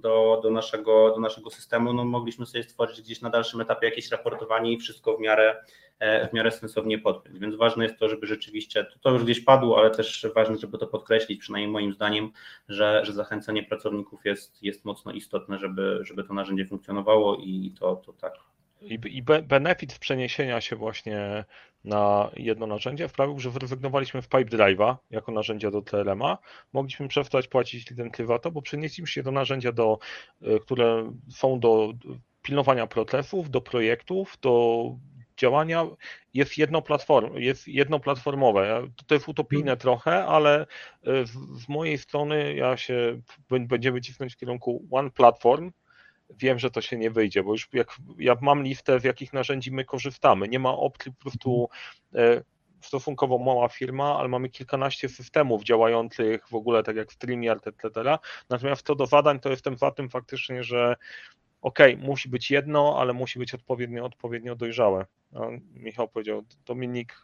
[0.00, 4.10] do, do, naszego, do naszego systemu, no mogliśmy sobie stworzyć gdzieś na dalszym etapie jakieś
[4.10, 5.64] raportowanie i wszystko w miarę,
[5.98, 7.38] e, w miarę sensownie podpiąć.
[7.38, 10.86] Więc ważne jest to, żeby rzeczywiście, to już gdzieś padło, ale też ważne, żeby to
[10.86, 12.30] podkreślić, przynajmniej moim zdaniem,
[12.68, 17.96] że, że zachęcanie pracowników jest, jest mocno istotne, żeby, żeby to narzędzie funkcjonowało i to,
[17.96, 18.34] to tak
[18.80, 21.44] i, I benefit przeniesienia się właśnie
[21.84, 26.38] na jedno narzędzie sprawił, że wyrezygnowaliśmy w Pipedrive'a jako narzędzia do TLM-a.
[26.72, 29.98] Mogliśmy przestać płacić licentywato, bo przenieśliśmy się do narzędzia, do,
[30.42, 31.92] y, które są do
[32.42, 34.84] pilnowania procesów, do projektów, do
[35.36, 35.86] działania.
[36.34, 38.88] Jest, jedno platform, jest jednoplatformowe.
[39.06, 39.78] To jest utopijne hmm.
[39.78, 40.66] trochę, ale
[41.02, 43.20] z, z mojej strony ja się
[43.50, 45.70] będziemy cisnąć w kierunku One Platform,
[46.36, 49.72] wiem, że to się nie wyjdzie, bo już jak ja mam listę, w jakich narzędzi
[49.72, 51.68] my korzystamy, nie ma opcji po prostu
[52.14, 52.42] e,
[52.80, 57.90] stosunkowo mała firma, ale mamy kilkanaście systemów działających w ogóle, tak jak StreamYard, etc.
[58.48, 60.96] Natomiast co do zadań, to jestem za tym faktycznie, że
[61.62, 65.06] ok, musi być jedno, ale musi być odpowiednio, odpowiednio dojrzałe.
[65.32, 67.14] No, Michał powiedział, Dominik,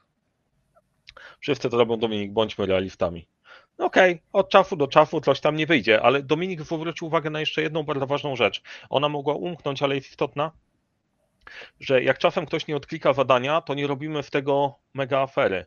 [1.41, 3.29] wszyscy to robią, Dominik, bądźmy realistami.
[3.79, 7.41] Okej, okay, od czasu do czasu coś tam nie wyjdzie, ale Dominik zwrócił uwagę na
[7.41, 8.63] jeszcze jedną bardzo ważną rzecz.
[8.91, 10.53] Ona mogła umknąć, ale jest istotna,
[11.81, 15.67] że jak czasem ktoś nie odklika zadania, to nie robimy z tego mega afery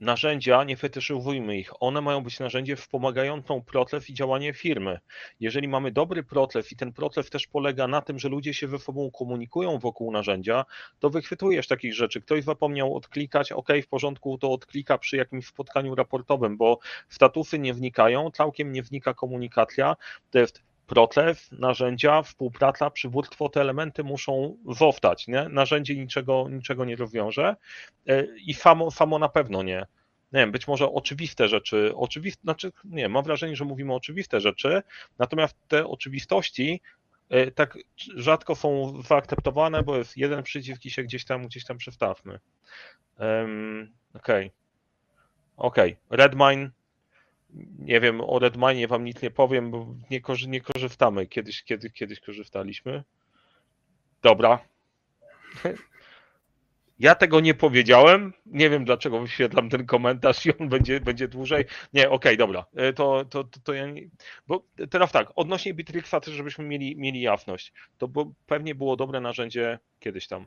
[0.00, 1.82] narzędzia, nie fetyszyzujmy ich.
[1.82, 4.98] One mają być narzędziem wspomagającą proces i działanie firmy.
[5.40, 8.78] Jeżeli mamy dobry proces i ten proces też polega na tym, że ludzie się ze
[8.78, 10.64] sobą komunikują wokół narzędzia,
[10.98, 12.20] to wychwytujesz takich rzeczy.
[12.20, 16.78] Ktoś zapomniał odklikać, ok, w porządku, to odklika przy jakimś spotkaniu raportowym, bo
[17.08, 19.96] statusy nie wnikają, całkiem nie wnika komunikacja.
[20.30, 25.26] To jest Protlew, narzędzia, współpraca, przywództwo, te elementy muszą zostać.
[25.28, 25.48] Nie?
[25.48, 27.56] Narzędzie niczego, niczego nie rozwiąże
[28.46, 29.86] i samo, samo na pewno nie
[30.32, 34.82] nie wiem, być może oczywiste rzeczy, oczywiste, znaczy, nie, mam wrażenie, że mówimy oczywiste rzeczy,
[35.18, 36.80] natomiast te oczywistości
[37.28, 37.78] e, tak
[38.14, 42.38] rzadko są zaakceptowane, bo jest jeden przycisk i się gdzieś tam, gdzieś tam przestawmy.
[43.18, 44.46] Um, Okej.
[44.46, 44.50] Okay.
[45.56, 45.92] Okej.
[46.06, 46.16] Okay.
[46.16, 46.70] Redmine.
[47.78, 51.26] Nie wiem, o Redmine wam nic nie powiem, bo nie, korzy nie korzystamy.
[51.26, 53.04] Kiedyś, kiedyś, kiedyś korzystaliśmy.
[54.22, 54.58] Dobra.
[57.00, 58.32] Ja tego nie powiedziałem.
[58.46, 61.64] Nie wiem, dlaczego wyświetlam ten komentarz i on będzie, będzie dłużej.
[61.92, 62.66] Nie, okej, okay, dobra.
[62.76, 64.02] E, to, to, to, to, ja nie...
[64.46, 67.72] Bo teraz tak, odnośnie Bittrexa też, żebyśmy mieli, mieli jasność.
[67.98, 70.46] To bo pewnie było dobre narzędzie kiedyś tam.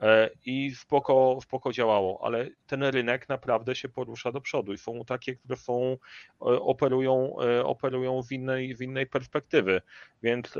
[0.00, 5.04] E, I spoko, spoko działało, ale ten rynek naprawdę się porusza do przodu i są
[5.04, 5.96] takie, które są,
[6.40, 9.82] e, operują, operują w innej, w innej perspektywy.
[10.22, 10.58] Więc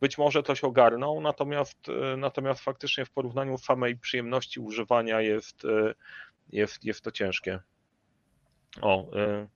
[0.00, 5.94] być może coś ogarną, natomiast, e, natomiast faktycznie w porównaniu samej przyjemności używania jest, e,
[6.52, 7.58] jest, jest to ciężkie.
[8.80, 9.46] O, e,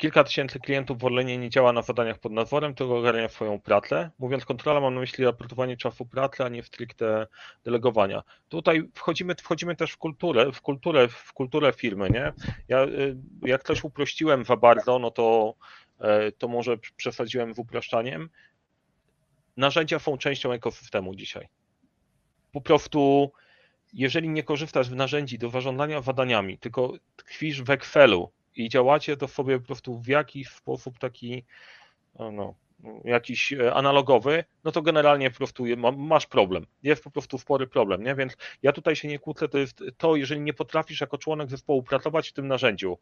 [0.00, 4.10] kilka tysięcy klientów w Orlenie nie działa na zadaniach pod nadzorem, tylko ogarnia swoją pracę.
[4.18, 7.26] Mówiąc kontrola, mam na myśli raportowanie czasu pracy, a nie stricte
[7.64, 8.22] delegowania.
[8.48, 12.32] Tutaj wchodzimy, wchodzimy też w kulturę, w kulturę, w kulturę firmy, nie?
[12.68, 12.86] Ja,
[13.42, 15.54] jak coś uprościłem za bardzo, no to,
[16.38, 18.30] to może przesadziłem z upraszczaniem
[19.56, 21.48] narzędzia są częścią ekosystemu dzisiaj.
[22.52, 23.32] Po prostu,
[23.92, 29.28] jeżeli nie korzystasz z narzędzi do zarządzania zadaniami, tylko tkwisz w Excelu i działacie to
[29.28, 31.44] sobie po prostu w jakiś sposób taki,
[32.18, 32.54] no,
[33.04, 35.64] jakiś e, analogowy, no to generalnie po prostu
[35.96, 36.66] masz problem.
[36.82, 38.14] Jest po prostu spory problem, nie?
[38.14, 41.82] Więc ja tutaj się nie kłócę, to jest to, jeżeli nie potrafisz jako członek zespołu
[41.82, 42.98] pracować w tym narzędziu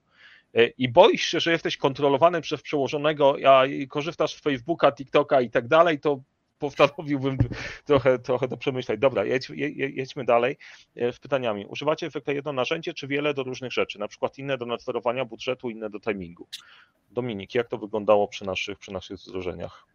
[0.55, 5.51] e, i boisz się, że jesteś kontrolowany przez przełożonego, a korzystasz z Facebooka, TikToka i
[5.51, 6.21] tak dalej, to
[6.59, 7.39] postanowiłbym
[7.85, 9.01] trochę, trochę to przemyśleć.
[9.01, 10.57] Dobra, jedź, jedźmy dalej
[10.97, 11.67] e, z pytaniami.
[11.67, 13.99] Używacie zwykle jedno narzędzie, czy wiele do różnych rzeczy?
[13.99, 16.49] Na przykład inne do nadzorowania budżetu, inne do timingu.
[17.11, 19.87] Dominik, jak to wyglądało przy naszych, przy naszych zdrożeniach?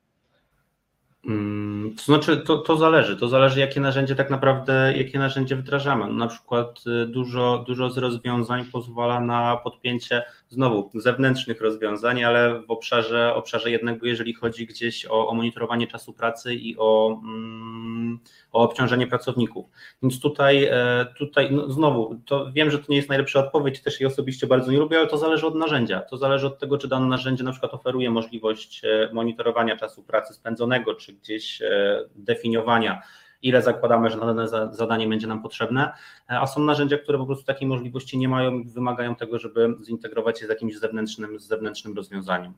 [1.26, 3.18] Mm, to znaczy, to, to zależy.
[3.18, 6.08] To zależy, jakie narzędzie tak naprawdę, jakie narzędzie wdrażamy.
[6.08, 12.62] No na przykład y, dużo, dużo z rozwiązań pozwala na podpięcie znowu zewnętrznych rozwiązań, ale
[12.62, 18.20] w obszarze, obszarze jednego, jeżeli chodzi gdzieś o, o monitorowanie czasu pracy i o, mm,
[18.52, 19.66] o obciążenie pracowników.
[20.02, 24.00] Więc tutaj, e, tutaj no znowu, to wiem, że to nie jest najlepsza odpowiedź, też
[24.00, 26.00] jej osobiście bardzo nie lubię, ale to zależy od narzędzia.
[26.00, 30.34] To zależy od tego, czy dane narzędzie na przykład oferuje możliwość e, monitorowania czasu pracy
[30.34, 33.02] spędzonego, czy gdzieś e, definiowania
[33.44, 35.94] ile zakładamy, że dane zadanie będzie nam potrzebne,
[36.28, 40.42] a są narzędzia, które po prostu takiej możliwości nie mają i wymagają tego, żeby zintegrować
[40.42, 42.54] je z jakimś zewnętrznym, z zewnętrznym rozwiązaniem.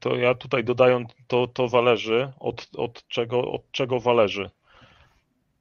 [0.00, 4.50] To ja tutaj dodając, to, to zależy od, od, czego, od czego zależy.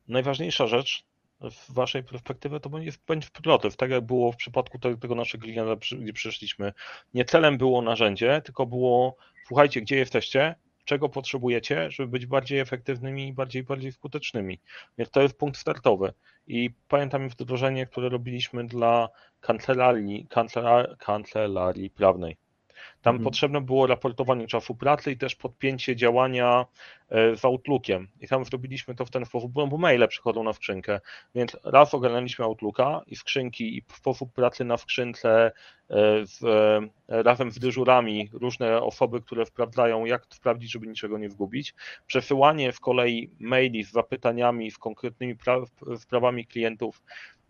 [0.07, 1.05] Najważniejsza rzecz
[1.41, 5.43] w waszej perspektywie to będzie, będzie prototyp, tak jak było w przypadku tego, tego naszego
[5.43, 6.73] klienta, gdzie przyszliśmy.
[7.13, 9.15] Nie celem było narzędzie, tylko było
[9.47, 10.55] słuchajcie, gdzie jesteście,
[10.85, 14.59] czego potrzebujecie, żeby być bardziej efektywnymi i bardziej, bardziej skutecznymi.
[14.97, 16.13] Więc to jest punkt startowy.
[16.47, 19.09] I pamiętam wdrożenie, które robiliśmy dla
[19.41, 22.37] kancelarii, kancelarii, kancelarii prawnej.
[23.01, 23.23] Tam mhm.
[23.23, 26.65] potrzebne było raportowanie czasu pracy i też podpięcie działania
[27.09, 28.07] e, z Outlookiem.
[28.21, 30.99] I tam zrobiliśmy to w ten sposób, bo maile przychodzą na skrzynkę.
[31.35, 35.51] Więc raz ogarnęliśmy Outlooka i skrzynki i sposób pracy na skrzynce
[35.89, 41.29] e, z, e, razem z dyżurami, różne osoby, które sprawdzają, jak sprawdzić, żeby niczego nie
[41.29, 41.73] zgubić.
[42.07, 45.35] Przesyłanie z kolei maili z zapytaniami, z konkretnymi
[45.97, 47.01] sprawami klientów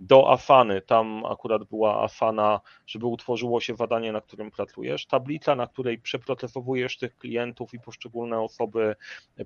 [0.02, 5.68] do Afany, tam akurat była Afana, żeby utworzyło się zadanie, na którym pracujesz, tablica, na
[5.68, 8.96] której przeprocesowujesz tych klientów i poszczególne osoby,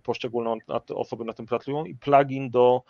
[0.03, 0.57] poszczególne
[0.95, 1.85] osoby na tym pracują.
[1.85, 2.83] I plugin do,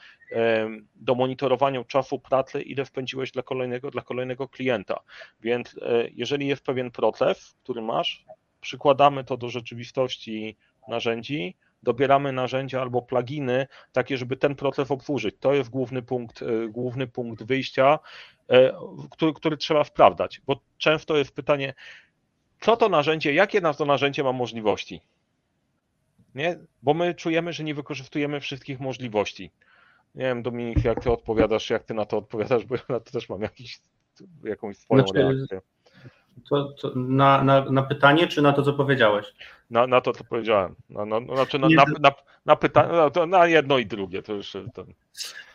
[0.95, 4.99] do monitorowania czasu pracy, ile spędziłeś dla kolejnego, dla kolejnego klienta.
[5.41, 8.25] Więc e, jeżeli jest pewien proces, który masz,
[8.61, 10.57] przykładamy to do rzeczywistości
[10.87, 15.35] narzędzi, dobieramy narzędzia albo pluginy takie, żeby ten proces obsłużyć.
[15.39, 17.99] To jest główny punkt, e, główny punkt wyjścia,
[18.49, 18.73] e,
[19.11, 21.73] który, który trzeba sprawdzać, bo często jest pytanie,
[22.61, 25.01] co to narzędzie, jakie na to narzędzie ma możliwości?
[26.35, 26.59] Nie?
[26.83, 29.51] Bo my czujemy, że nie wykorzystujemy wszystkich możliwości.
[30.15, 33.11] Nie wiem, Dominik, jak ty odpowiadasz, jak ty na to odpowiadasz, bo ja na to
[33.11, 33.81] też mam jakiś,
[34.43, 35.61] jakąś swoją znaczy, reakcję.
[36.49, 39.33] To, to na, na, na, pytanie, czy na to, co powiedziałeś?
[39.69, 40.75] Na, na to, co powiedziałem.
[40.89, 42.11] Na, na, znaczy na, na, na,
[42.45, 44.23] na pytanie, no, na jedno i drugie.
[44.23, 44.85] To już ten...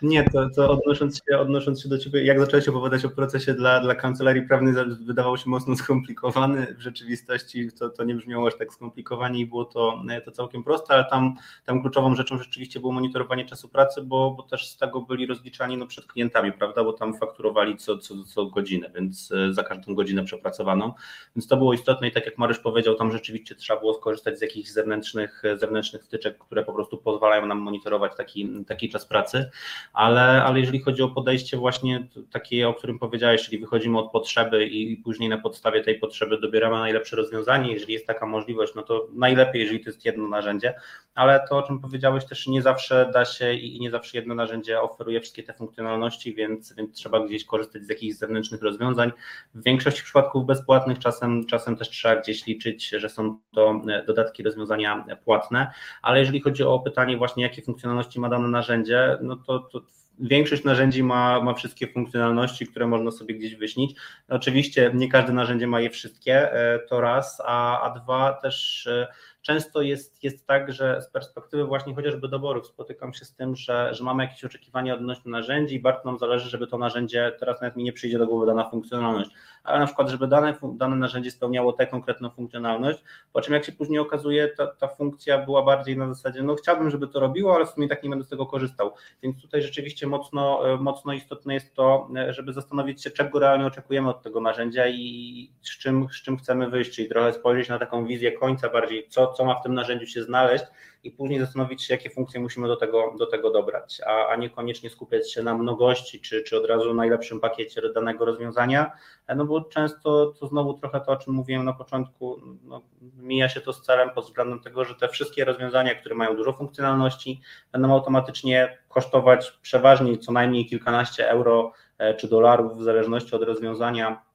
[0.03, 3.81] Nie, to, to odnosząc, się, odnosząc się do Ciebie, jak zacząłeś opowiadać o procesie dla,
[3.81, 4.75] dla kancelarii prawnej,
[5.07, 6.75] wydawał się mocno skomplikowany.
[6.79, 10.95] W rzeczywistości to, to nie brzmiało aż tak skomplikowanie i było to, to całkiem proste,
[10.95, 11.35] ale tam,
[11.65, 15.77] tam kluczową rzeczą rzeczywiście było monitorowanie czasu pracy, bo, bo też z tego byli rozliczani
[15.77, 19.95] no, przed klientami, prawda, bo tam fakturowali co, co, co godzinę, więc e, za każdą
[19.95, 20.93] godzinę przepracowaną,
[21.37, 24.43] więc to było istotne i tak jak Mariusz powiedział, tam rzeczywiście trzeba było skorzystać z
[24.43, 29.50] jakichś zewnętrznych, zewnętrznych wtyczek, które po prostu pozwalają nam monitorować taki, taki czas pracy
[29.93, 34.67] ale, ale jeżeli chodzi o podejście właśnie takie, o którym powiedziałeś, czyli wychodzimy od potrzeby
[34.67, 39.09] i, później na podstawie tej potrzeby dobieramy najlepsze rozwiązanie, jeżeli jest taka możliwość, no to
[39.13, 40.75] najlepiej, jeżeli to jest jedno narzędzie,
[41.15, 44.81] ale to, o czym powiedziałeś, też nie zawsze da się i nie zawsze jedno narzędzie
[44.81, 49.13] oferuje wszystkie te funkcjonalności, więc, więc trzeba gdzieś korzystać z jakichś zewnętrznych rozwiązań.
[49.55, 54.43] W większości przypadków bezpłatnych czasem, czasem też trzeba gdzieś liczyć, że są to e, dodatki
[54.43, 55.71] rozwiązania płatne,
[56.03, 59.81] ale jeżeli chodzi o pytanie właśnie, jakie funkcjonalności ma dane narzędzie, no to, to
[60.21, 63.97] większość narzędzi ma, ma wszystkie funkcjonalności, które można sobie gdzieś wyśnić.
[64.29, 69.07] Oczywiście nie każde narzędzie ma je wszystkie, e, to raz, a, a dwa też e,
[69.43, 73.95] często jest, jest tak, że z perspektywy właśnie chociażby doborów spotykam się z tym, że,
[73.95, 77.77] że mamy jakieś oczekiwania odnośnie narzędzi i bardzo nam zależy, żeby to narzędzie, teraz nawet
[77.77, 79.31] mi nie przyjdzie do głowy dana funkcjonalność,
[79.65, 83.73] ale na przykład, żeby dane, dane narzędzie spełniało tę konkretną funkcjonalność, po czym jak się
[83.73, 87.67] później okazuje, ta, ta funkcja była bardziej na zasadzie, no chciałbym, żeby to robiło, ale
[87.67, 88.95] w sumie tak nie będę z tego korzystał.
[89.23, 94.23] Więc tutaj rzeczywiście mocno, mocno istotne jest to, żeby zastanowić się, czego realnie oczekujemy od
[94.23, 98.33] tego narzędzia i z czym, z czym chcemy wyjść, czyli trochę spojrzeć na taką wizję
[98.33, 100.65] końca bardziej, co, co ma w tym narzędziu się znaleźć
[101.05, 104.91] i później zastanowić się, jakie funkcje musimy do tego, do tego dobrać, a, a niekoniecznie
[104.91, 108.93] skupiać się na mnogości, czy, czy od razu najlepszym pakiecie danego rozwiązania,
[109.37, 112.83] no bo często to znowu trochę to, o czym mówiłem na początku, no,
[113.17, 116.53] mija się to z celem pod względem tego, że te wszystkie rozwiązania, które mają dużo
[116.53, 117.41] funkcjonalności,
[117.73, 124.11] będą automatycznie kosztować przeważnie co najmniej kilkanaście euro e, czy dolarów, w zależności od rozwiązania.
[124.11, 124.30] E,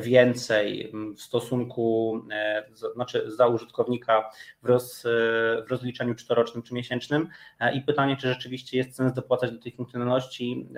[0.00, 2.64] więcej w stosunku, e,
[2.94, 4.30] znaczy za użytkownika
[4.62, 5.08] w, roz, e,
[5.62, 7.28] w rozliczeniu cztorocznym czy miesięcznym
[7.74, 10.68] i pytanie, czy rzeczywiście jest sens dopłacać do tej funkcjonalności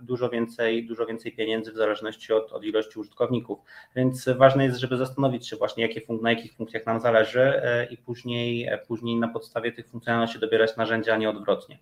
[0.00, 3.58] dużo więcej, dużo więcej pieniędzy w zależności od, od ilości użytkowników.
[3.96, 8.68] Więc ważne jest, żeby zastanowić się właśnie, jakie, na jakich funkcjach nam zależy i później,
[8.86, 11.78] później na podstawie tych funkcjonalności dobierać narzędzia, a nie odwrotnie.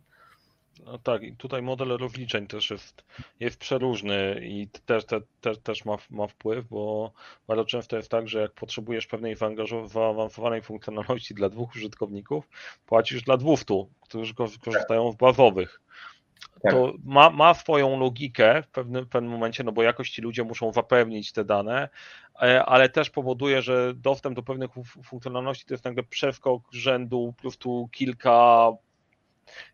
[0.85, 3.05] No tak, i tutaj model rozliczeń też jest,
[3.41, 7.13] jest przeróżny i też, te, te, też ma, ma wpływ, bo
[7.47, 9.37] bardzo często jest tak, że jak potrzebujesz pewnej
[9.87, 12.49] zaawansowanej funkcjonalności dla dwóch użytkowników,
[12.87, 15.81] płacisz dla 200, którzy korzystają w bazowych.
[16.63, 16.73] Tak.
[16.73, 20.45] To ma, ma swoją logikę w pewnym, w pewnym momencie, no bo jakoś ci ludzie
[20.45, 21.89] muszą zapewnić te dane,
[22.43, 24.71] e, ale też powoduje, że dostęp do pewnych
[25.05, 28.71] funkcjonalności to jest nagle przeskok rzędu po prostu kilka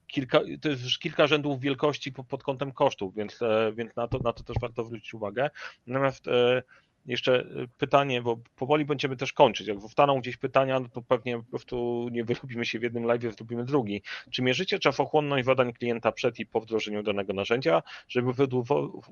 [0.07, 4.19] kilka, to jest już kilka rzędów wielkości pod kątem kosztów, więc, e, więc na, to,
[4.19, 5.51] na to też warto zwrócić uwagę.
[5.87, 6.63] Natomiast e,
[7.07, 7.45] jeszcze
[7.79, 9.69] pytanie, bo powoli będziemy też kończyć.
[9.69, 13.37] Jak zostaną gdzieś pytania, no to pewnie po prostu nie wyrobimy się w jednym live,
[13.37, 14.03] zrobimy drugi.
[14.31, 18.33] Czy mierzycie czasochłonność zadań klienta przed i po wdrożeniu danego narzędzia, żeby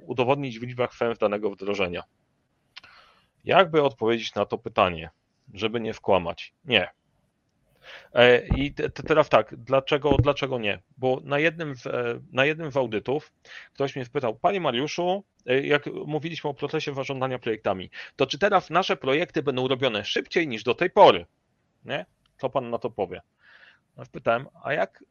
[0.06, 2.02] udowodnić w liczbach sens danego wdrożenia?
[3.44, 5.11] Jakby odpowiedzieć na to pytanie,
[5.54, 6.54] żeby nie wkłamać?
[6.64, 6.88] Nie.
[8.14, 8.74] E, I
[9.07, 10.78] teraz tak, dlaczego, dlaczego nie?
[10.97, 13.32] Bo na jednym, e, na jednym z audytów
[13.74, 18.70] ktoś mnie spytał, Panie Mariuszu, e, jak mówiliśmy o procesie zarządzania projektami, to czy teraz
[18.70, 21.26] nasze projekty będą robione szybciej niż do tej pory?
[21.84, 22.07] Nie?
[22.36, 23.20] Co Pan na to powie?
[23.97, 25.05] No, pytałem, a jak,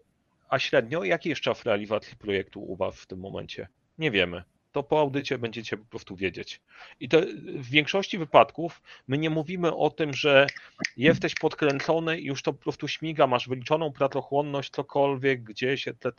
[0.49, 3.67] a średnio, jaki jest czas realizacji projektu u Was w tym momencie?
[3.97, 4.43] Nie wiemy
[4.77, 6.61] to po audycie będziecie po prostu wiedzieć.
[6.99, 10.47] I to w większości wypadków my nie mówimy o tym, że
[10.97, 16.13] jesteś podkręcony i już to po prostu śmiga, masz wyliczoną pracochłonność, cokolwiek, gdzieś, etc.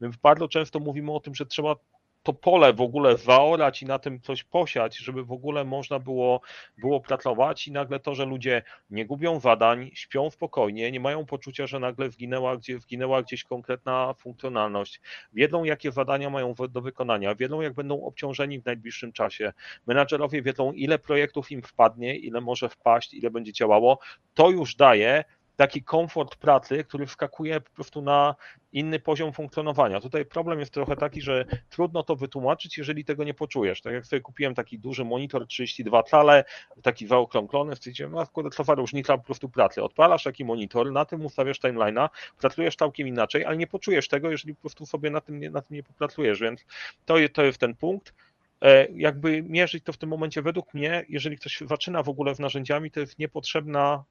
[0.00, 1.76] My bardzo często mówimy o tym, że trzeba
[2.22, 6.40] to pole w ogóle zaorać i na tym coś posiać, żeby w ogóle można było,
[6.78, 11.66] było pracować i nagle to, że ludzie nie gubią zadań, śpią spokojnie, nie mają poczucia,
[11.66, 15.00] że nagle zginęła, gdzie, zginęła gdzieś konkretna funkcjonalność,
[15.32, 19.52] wiedzą jakie zadania mają do wykonania, wiedzą jak będą obciążeni w najbliższym czasie,
[19.86, 23.98] menadżerowie wiedzą ile projektów im wpadnie, ile może wpaść, ile będzie działało,
[24.34, 25.24] to już daje
[25.58, 28.34] taki komfort pracy, który wskakuje po prostu na
[28.72, 30.00] inny poziom funkcjonowania.
[30.00, 33.80] Tutaj problem jest trochę taki, że trudno to wytłumaczyć, jeżeli tego nie poczujesz.
[33.82, 36.44] Tak jak sobie kupiłem taki duży monitor 32 cale,
[36.82, 39.82] taki zaokrąglony, stwierdziłem, no kurde, co różnica po prostu pracy.
[39.82, 42.08] Odpalasz taki monitor, na tym ustawiasz timeline'a,
[42.40, 45.62] pracujesz całkiem inaczej, ale nie poczujesz tego, jeżeli po prostu sobie na tym nie, na
[45.62, 46.64] tym nie popracujesz, więc
[47.04, 48.14] to, to jest ten punkt
[48.62, 52.38] e, jakby mierzyć to w tym momencie według mnie, jeżeli ktoś zaczyna w ogóle z
[52.38, 54.04] narzędziami, to jest niepotrzebna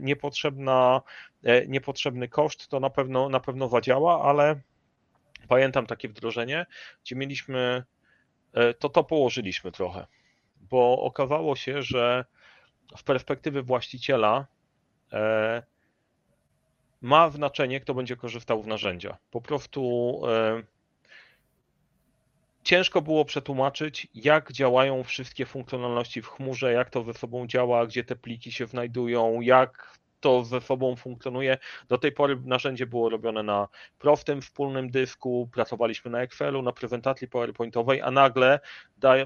[0.00, 1.02] niepotrzebna,
[1.44, 4.60] e, niepotrzebny koszt, to na pewno, na pewno zadziała, ale
[5.48, 6.66] pamiętam takie wdrożenie,
[7.04, 7.84] gdzie mieliśmy,
[8.78, 10.06] to to położyliśmy trochę,
[10.56, 12.24] bo okazało się, że
[12.96, 14.46] w perspektywy właściciela
[17.00, 19.18] ma znaczenie, kto będzie korzystał z narzędzia.
[19.30, 20.20] Po prostu
[22.64, 28.04] ciężko było przetłumaczyć, jak działają wszystkie funkcjonalności w chmurze, jak to ze sobą działa, gdzie
[28.04, 31.58] te pliki się znajdują, jak to ze sobą funkcjonuje.
[31.88, 37.28] Do tej pory narzędzie było robione na prostym wspólnym dysku, pracowaliśmy na Excelu, na prezentacji
[37.28, 38.60] PowerPointowej, a nagle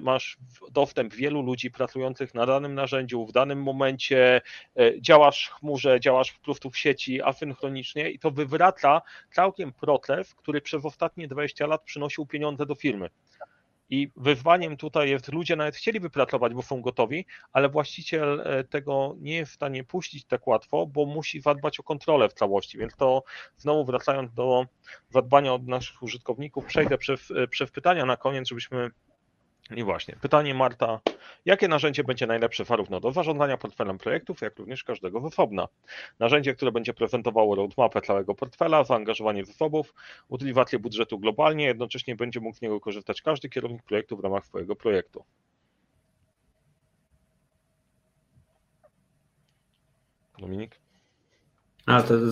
[0.00, 0.38] masz
[0.70, 4.40] dostęp wielu ludzi pracujących na danym narzędziu w danym momencie,
[4.76, 10.34] e, działasz w chmurze, działasz po prostu w sieci asynchronicznie i to wywraca całkiem proces,
[10.34, 13.10] który przez ostatnie 20 lat przynosił pieniądze do firmy.
[13.92, 19.16] I wyzwaniem tutaj jest, ludzie nawet chcieliby pracować, bo są gotowi, ale właściciel e, tego
[19.18, 22.78] nie jest w stanie puścić tak łatwo, bo musi zadbać o kontrolę w całości.
[22.78, 23.22] Więc to
[23.56, 24.66] znowu wracając do
[25.10, 28.90] zadbania od naszych użytkowników, przejdę przez, e, przez pytania na koniec, żebyśmy
[29.78, 31.00] i właśnie, pytanie Marta.
[31.44, 35.68] Jakie narzędzie będzie najlepsze zarówno do zarządzania portfelem projektów, jak również każdego z osobna?
[36.18, 39.94] Narzędzie, które będzie prezentowało roadmapę całego portfela, zaangażowanie zasobów,
[40.28, 44.76] utylizację budżetu globalnie, jednocześnie będzie mógł z niego korzystać każdy kierownik projektu w ramach swojego
[44.76, 45.24] projektu.
[50.38, 50.81] Dominik?
[51.86, 52.30] A, to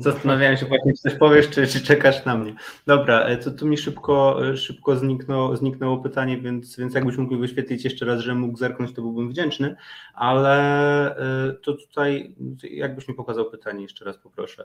[0.00, 2.54] zastanawiałem się właśnie, czy coś powiesz, czy, czy czekasz na mnie.
[2.86, 7.38] Dobra, e, to tu mi szybko, e, szybko zniknęło, zniknęło pytanie, więc, więc jakbyś mógł
[7.38, 9.76] wyświetlić jeszcze raz, że mógł zerknąć, to byłbym wdzięczny,
[10.14, 14.64] ale e, to tutaj, jakbyś mi pokazał pytanie jeszcze raz, poproszę.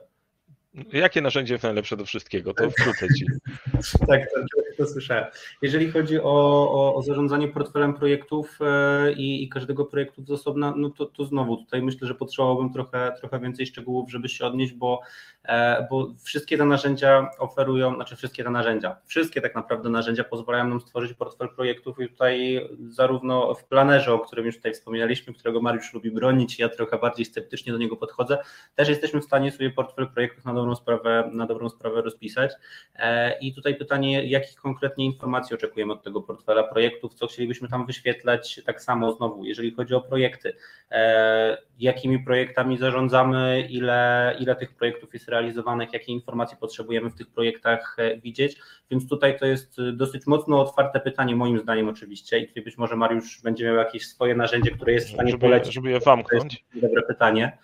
[0.92, 2.54] Jakie narzędzie jest najlepsze do wszystkiego?
[2.54, 3.26] To wkrótce ci.
[4.08, 4.40] tak, to,
[4.78, 5.24] to słyszałem.
[5.62, 10.74] Jeżeli chodzi o, o, o zarządzanie portfelem projektów e, i, i, każdego projektu z osobna,
[10.76, 14.72] no to, to znowu tutaj myślę, że potrzebowałbym trochę, trochę więcej szczegółów, żeby się odnieść,
[14.72, 15.00] bo,
[15.44, 20.68] e, bo wszystkie te narzędzia oferują, znaczy wszystkie te narzędzia, wszystkie tak naprawdę narzędzia pozwalają
[20.68, 25.60] nam stworzyć portfel projektów i tutaj zarówno w planerze, o którym już tutaj wspominaliśmy, którego
[25.60, 28.38] Mariusz lubi bronić, ja trochę bardziej sceptycznie do niego podchodzę,
[28.74, 32.52] też jesteśmy w stanie sobie portfel projektów na dobrą sprawę, na dobrą sprawę rozpisać.
[32.96, 37.86] E, I tutaj pytanie, jakich konkretnie informacji oczekujemy od tego portfela projektów, co chcielibyśmy tam
[37.86, 40.52] wyświetlać, tak samo znowu, jeżeli chodzi o projekty,
[40.90, 47.26] e, jakimi projektami zarządzamy, ile, ile tych projektów jest realizowanych, jakie informacje potrzebujemy w tych
[47.30, 48.56] projektach e, widzieć,
[48.90, 52.96] więc tutaj to jest dosyć mocno otwarte pytanie, moim zdaniem oczywiście i tutaj być może
[52.96, 55.74] Mariusz będzie miał jakieś swoje narzędzie, które jest w stanie żeby, polecić.
[55.74, 56.64] Żeby je zamknąć.
[56.74, 57.58] Dobre pytanie.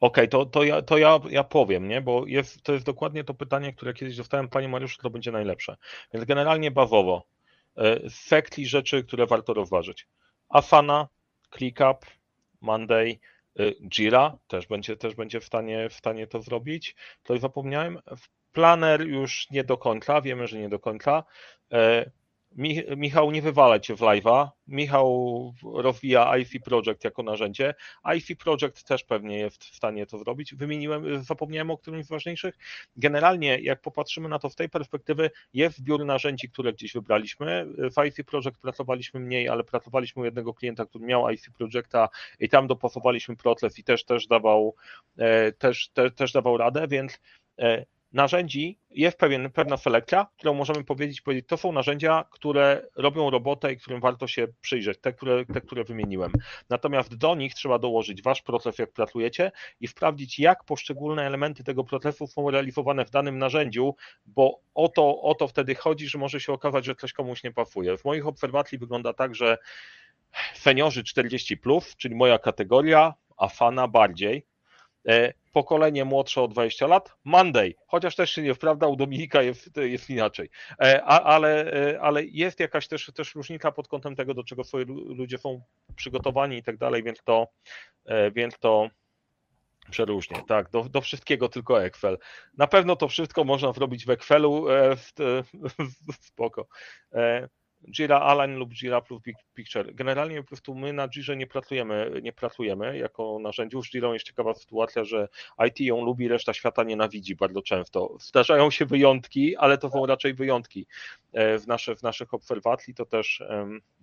[0.00, 2.00] Okej, okay, to, to, ja, to ja, ja powiem, nie?
[2.00, 5.76] bo jest, to jest dokładnie to pytanie, które kiedyś dostałem, Panie Mariuszu, to będzie najlepsze.
[6.14, 7.26] Więc generalnie bazowo,
[8.08, 10.06] sekli rzeczy, które warto rozważyć.
[10.48, 11.08] Asana,
[11.50, 12.06] ClickUp,
[12.60, 13.18] Monday,
[13.58, 16.96] e, Jira też będzie, też będzie w, stanie, w stanie to zrobić.
[17.22, 17.98] To zapomniałem.
[18.52, 21.24] Planner już nie do końca, wiemy, że nie do końca.
[22.96, 24.48] Michał, nie wywalać cię w live'a.
[24.66, 27.74] Michał rozwija IFI Project jako narzędzie.
[28.16, 30.54] IFI Project też pewnie jest w stanie to zrobić.
[30.54, 32.58] Wymieniłem, zapomniałem o którymś z ważniejszych.
[32.96, 37.66] Generalnie, jak popatrzymy na to z tej perspektywy, jest zbiór narzędzi, które gdzieś wybraliśmy.
[37.96, 42.48] W IFI Project pracowaliśmy mniej, ale pracowaliśmy u jednego klienta, który miał IFI Projecta i
[42.48, 44.74] tam dopasowaliśmy proces i też, też dawał,
[45.18, 47.20] e, też, te, też dawał radę, więc
[47.58, 53.30] e, narzędzi jest pewien, pewna selekcja, którą możemy powiedzieć, powiedzieć, to są narzędzia, które robią
[53.30, 56.32] robotę i którym warto się przyjrzeć, te które, te, które wymieniłem.
[56.68, 61.84] Natomiast do nich trzeba dołożyć wasz proces, jak pracujecie i sprawdzić, jak poszczególne elementy tego
[61.84, 63.94] procesu są realizowane w danym narzędziu,
[64.26, 67.52] bo o to, o to wtedy chodzi, że może się okazać, że coś komuś nie
[67.52, 67.98] pasuje.
[67.98, 69.58] W moich obserwacji wygląda tak, że
[70.54, 74.46] seniorzy 40, plus, czyli moja kategoria, a fana bardziej,
[75.52, 80.50] pokolenie młodsze o 20 lat, Monday, chociaż też nie prawda, u Dominika jest, jest inaczej,
[80.82, 84.84] e, ale, e, ale jest jakaś też, też różnica pod kątem tego, do czego swoje
[84.88, 85.62] ludzie są
[85.96, 87.48] przygotowani i tak dalej, więc to,
[88.32, 88.88] więc to
[89.90, 92.18] przeróżnie, tak, do, do wszystkiego tylko Excel.
[92.56, 94.66] Na pewno to wszystko można zrobić w Excelu,
[96.20, 96.66] spoko.
[97.88, 99.94] Jira Align lub Jira plus Big Picture.
[99.94, 103.82] Generalnie po prostu my na Jirze nie pracujemy, nie pracujemy jako narzędziu.
[103.82, 105.28] Z Jirą jest ciekawa sytuacja, że
[105.68, 108.16] IT ją lubi, reszta świata nienawidzi bardzo często.
[108.20, 110.86] Zdarzają się wyjątki, ale to są raczej wyjątki.
[111.32, 113.42] E, w, nasze, w naszych obserwacji to też,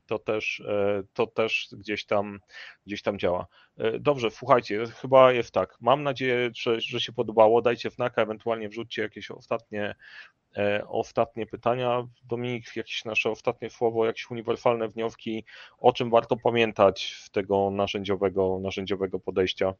[0.05, 2.39] to też, e, to też gdzieś, tam,
[2.85, 3.47] gdzieś tam działa.
[3.77, 5.77] E, dobrze, słuchajcie, chyba jest tak.
[5.81, 7.61] Mam nadzieję, że, że się podobało.
[7.61, 9.95] Dajcie znaka, ewentualnie wrzućcie jakieś ostatnie
[10.87, 12.07] ostatnie pytania.
[12.23, 15.45] Dominik, jakieś nasze ostatnie słowo, jakieś uniwersalne wnioski,
[15.79, 19.73] o czym warto pamiętać z tego narzędziowego, narzędziowego podejścia?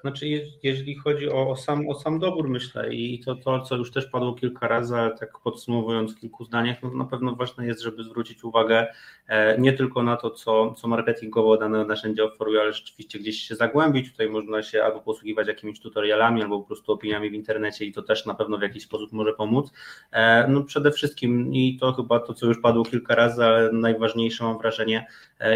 [0.00, 0.26] Znaczy,
[0.62, 4.06] jeżeli chodzi o, o, sam, o sam dobór, myślę, i to, to, co już też
[4.06, 8.04] padło kilka razy, ale tak podsumowując w kilku zdaniach, no na pewno ważne jest, żeby
[8.04, 8.86] zwrócić uwagę
[9.28, 13.54] e, nie tylko na to, co, co marketingowo dane narzędzie oferuje, ale rzeczywiście gdzieś się
[13.54, 14.12] zagłębić.
[14.12, 18.02] Tutaj można się albo posługiwać jakimiś tutorialami, albo po prostu opiniami w internecie, i to
[18.02, 19.72] też na pewno w jakiś sposób może pomóc.
[20.12, 24.44] E, no przede wszystkim, i to chyba to, co już padło kilka razy, ale najważniejsze
[24.44, 25.06] mam wrażenie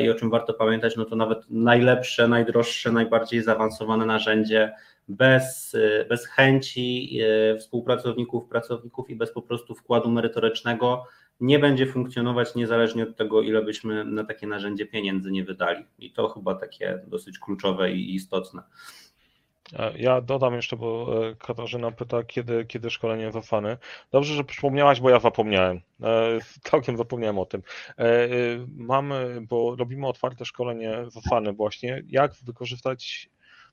[0.03, 4.73] i o czym warto pamiętać, no to nawet najlepsze, najdroższe, najbardziej zaawansowane narzędzie
[5.11, 5.77] bez,
[6.09, 11.05] bez chęci e, współpracowników, pracowników i bez po prostu wkładu merytorycznego
[11.41, 15.85] nie będzie funkcjonować niezależnie od tego, ile byśmy na takie narzędzie pieniędzy nie wydali.
[15.99, 18.63] I to chyba takie dosyć kluczowe i istotne.
[19.79, 23.77] E, ja dodam jeszcze, bo e, Katarzyna pyta, kiedy, kiedy szkolenie Wafany.
[24.13, 25.81] Dobrze, że przypomniałaś, bo ja zapomniałem.
[26.63, 27.63] Całkiem zapomniałem o tym.
[28.77, 33.31] Mamy, bo robimy otwarte szkolenie Wafany właśnie, jak wykorzystać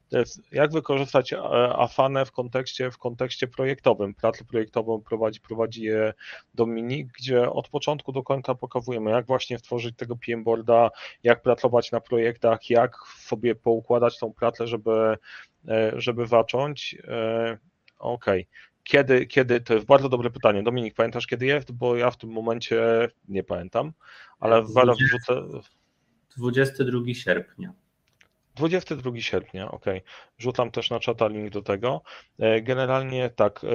[0.10, 1.39] to jest jak wykorzystać e,
[1.78, 4.14] Afanę w kontekście, w kontekście projektowym.
[4.14, 6.14] Pracę projektową prowadzi, prowadzi je
[6.55, 10.89] Dominik, gdzie od początku do końca pokazujemy, jak właśnie stworzyć tego PM boarda,
[11.24, 15.18] jak pracować na projektach, jak sobie poukładać tą pracę, żeby,
[15.68, 16.97] e, żeby zacząć.
[17.08, 17.58] E,
[17.99, 18.41] okej.
[18.41, 18.68] Okay.
[18.84, 20.64] Kiedy, kiedy, to jest bardzo dobre pytanie.
[20.64, 21.72] Dominik, pamiętasz kiedy jest?
[21.72, 23.93] Bo ja w tym momencie nie pamiętam,
[24.39, 25.41] ale zaraz wrzucę.
[26.38, 27.74] 22 sierpnia.
[28.58, 29.86] 22 sierpnia, ok.
[30.38, 32.01] Rzucam też na czata link do tego.
[32.39, 33.68] E, generalnie tak, e,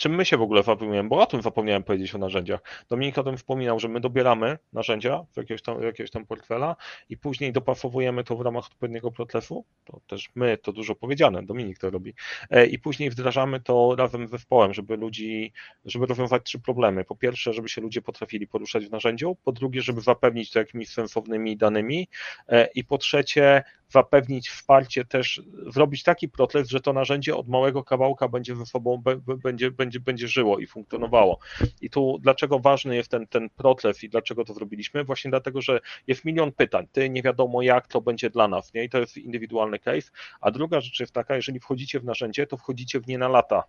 [0.00, 2.60] czym my się w ogóle zajmujemy, bo o tym zapomniałem powiedzieć o narzędziach.
[2.88, 6.76] Dominik o tym wspominał, że my dobieramy narzędzia w jakiegoś tam, jakiegoś tam portfela
[7.08, 11.78] i później dopasowujemy to w ramach odpowiedniego procesu, to też my, to dużo powiedziane, Dominik
[11.78, 12.14] to robi,
[12.50, 15.52] e, i później wdrażamy to razem z zespołem, żeby ludzi,
[15.84, 17.04] żeby rozwiązać trzy problemy.
[17.04, 20.88] Po pierwsze, żeby się ludzie potrafili poruszać w narzędziu, po drugie, żeby zapewnić to jakimiś
[20.88, 22.08] sensownymi danymi.
[22.48, 27.84] E, i po trzecie, zapewnić wsparcie też, zrobić taki proces, że to narzędzie od małego
[27.84, 29.02] kawałka będzie ze sobą,
[29.44, 31.38] będzie, będzie, będzie żyło i funkcjonowało.
[31.80, 35.04] I tu dlaczego ważny jest ten, ten proces i dlaczego to zrobiliśmy?
[35.04, 38.84] Właśnie dlatego, że jest milion pytań, ty nie wiadomo jak to będzie dla nas, nie?
[38.84, 40.10] I to jest indywidualny case.
[40.40, 43.64] A druga rzecz jest taka, jeżeli wchodzicie w narzędzie, to wchodzicie w nie na lata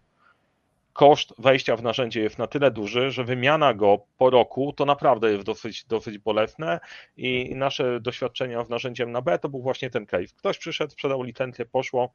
[0.93, 5.31] koszt wejścia w narzędzie jest na tyle duży, że wymiana go po roku to naprawdę
[5.31, 6.79] jest dosyć, dosyć bolesne
[7.17, 10.35] i nasze doświadczenia w narzędziem na B to był właśnie ten case.
[10.37, 12.13] Ktoś przyszedł, sprzedał licencję, poszło,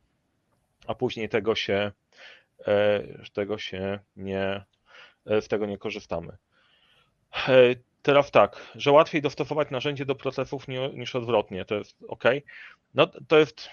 [0.87, 1.93] a później tego się,
[2.67, 3.03] e,
[3.33, 4.65] tego się nie,
[5.27, 6.37] e, z tego nie korzystamy.
[7.49, 12.25] E, teraz tak, że łatwiej dostosować narzędzie do procesów niż odwrotnie, to jest ok.
[12.95, 13.69] No to jest,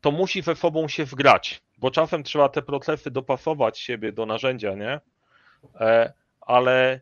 [0.00, 4.74] to musi ze sobą się wgrać bo czasem trzeba te procesy dopasować siebie do narzędzia,
[4.74, 5.00] nie?
[5.80, 7.00] E, ale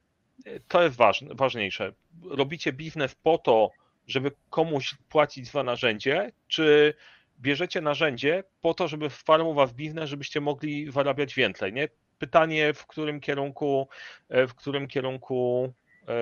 [0.69, 1.93] to jest ważne, ważniejsze.
[2.31, 3.71] Robicie biznes po to,
[4.07, 6.95] żeby komuś płacić za narzędzie, czy
[7.41, 11.89] bierzecie narzędzie po to, żeby wparł was biznes, żebyście mogli zarabiać więcej, nie?
[12.19, 13.89] Pytanie, w którym kierunku,
[14.29, 15.73] e, w którym kierunku
[16.09, 16.13] e,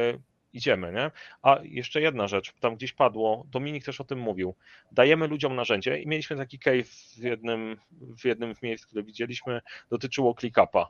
[0.54, 1.10] idziemy, nie?
[1.42, 4.54] A jeszcze jedna rzecz, tam gdzieś padło, Dominik też o tym mówił.
[4.92, 7.76] Dajemy ludziom narzędzie i mieliśmy taki case w jednym,
[8.18, 10.88] w jednym z miejsc, które widzieliśmy, dotyczyło ClickUpa.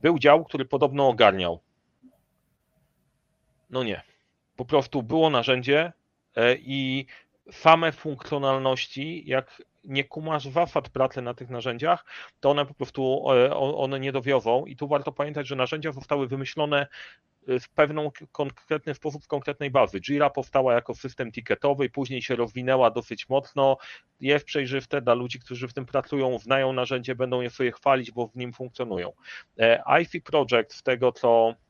[0.00, 1.60] Był dział, który podobno ogarniał.
[3.70, 4.02] No nie.
[4.56, 5.92] Po prostu było narzędzie
[6.36, 7.06] e, i
[7.50, 12.04] same funkcjonalności, jak nie kumasz zasad pracy na tych narzędziach,
[12.40, 16.28] to one po prostu e, one nie dowiozą i tu warto pamiętać, że narzędzia zostały
[16.28, 16.86] wymyślone
[17.46, 20.00] w pewną konkretny sposób konkretnej bazy.
[20.00, 23.76] Jira powstała jako system ticketowy później się rozwinęła dosyć mocno.
[24.20, 28.26] Jest przejrzyste dla ludzi, którzy w tym pracują, znają narzędzie, będą je sobie chwalić, bo
[28.26, 29.12] w nim funkcjonują.
[29.58, 31.54] E, IFI Project, z tego co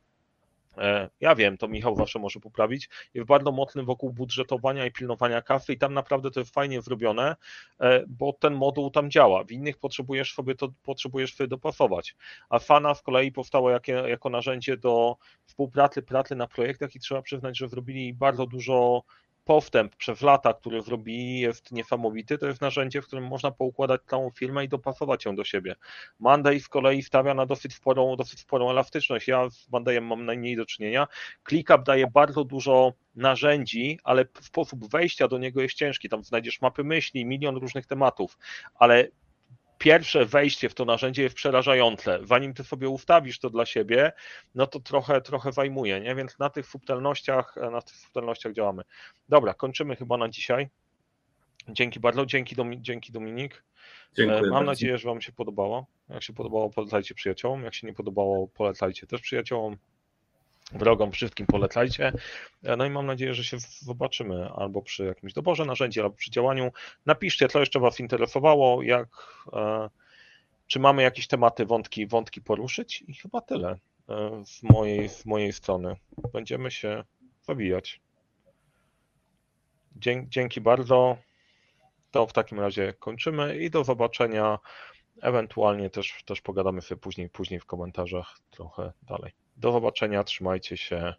[1.19, 5.73] ja wiem, to Michał zawsze może poprawić, jest bardzo mocny wokół budżetowania i pilnowania kasy
[5.73, 7.35] i tam naprawdę to jest fajnie zrobione,
[7.79, 9.43] e, bo ten moduł tam działa.
[9.43, 12.15] W innych potrzebujesz sobie to potrzebujesz sobie dopasować.
[12.49, 13.71] A Fana z kolei powstało
[14.07, 19.03] jako narzędzie do współpracy, pracy na projektach i trzeba przyznać, że zrobili bardzo dużo
[19.51, 22.37] postęp przez lata, który zrobili, jest niesamowity.
[22.37, 25.75] To jest narzędzie, w którym można poukładać całą firmę i dopasować ją do siebie.
[26.19, 29.27] Monday z kolei stawia na dosyć sporą, dosyć sporą elastyczność.
[29.27, 31.07] Ja z Mondayem mam najmniej do czynienia.
[31.49, 36.09] ClickUp daje bardzo dużo narzędzi, ale sposób wejścia do niego jest ciężki.
[36.09, 38.37] Tam znajdziesz mapy myśli, milion różnych tematów,
[38.75, 39.07] ale
[39.81, 42.19] pierwsze wejście w to narzędzie jest przerażające.
[42.23, 44.11] Zanim ty sobie ustawisz to dla siebie,
[44.55, 46.15] no to trochę, trochę zajmuje, nie?
[46.15, 48.83] Więc na tych subtelnościach, na tych subtelnościach działamy.
[49.29, 50.69] Dobra, kończymy chyba na dzisiaj.
[51.69, 53.63] Dzięki bardzo, dzięki, dzięki Dominik.
[54.17, 54.65] Dziękuję Mam bardzo.
[54.65, 55.87] nadzieję, że Wam się podobało.
[56.09, 57.63] Jak się podobało, polecajcie przyjaciołom.
[57.63, 59.77] Jak się nie podobało, polecajcie też przyjaciołom.
[60.73, 62.11] Drogą wszystkim polecajcie.
[62.77, 66.71] No i mam nadzieję, że się zobaczymy albo przy jakimś doborze narzędzi, albo przy działaniu.
[67.05, 69.07] Napiszcie, co jeszcze Was interesowało, jak,
[70.67, 73.77] czy mamy jakieś tematy, wątki, wątki poruszyć i chyba tyle
[74.45, 75.95] z mojej, z mojej strony.
[76.33, 77.03] Będziemy się
[77.41, 78.01] zawijać.
[80.29, 81.17] Dzięki bardzo.
[82.11, 84.59] To w takim razie kończymy i do zobaczenia.
[85.21, 89.31] Ewentualnie też, też pogadamy sobie później, później w komentarzach trochę dalej.
[89.57, 91.13] Do zobaczenia, trzymajcie się.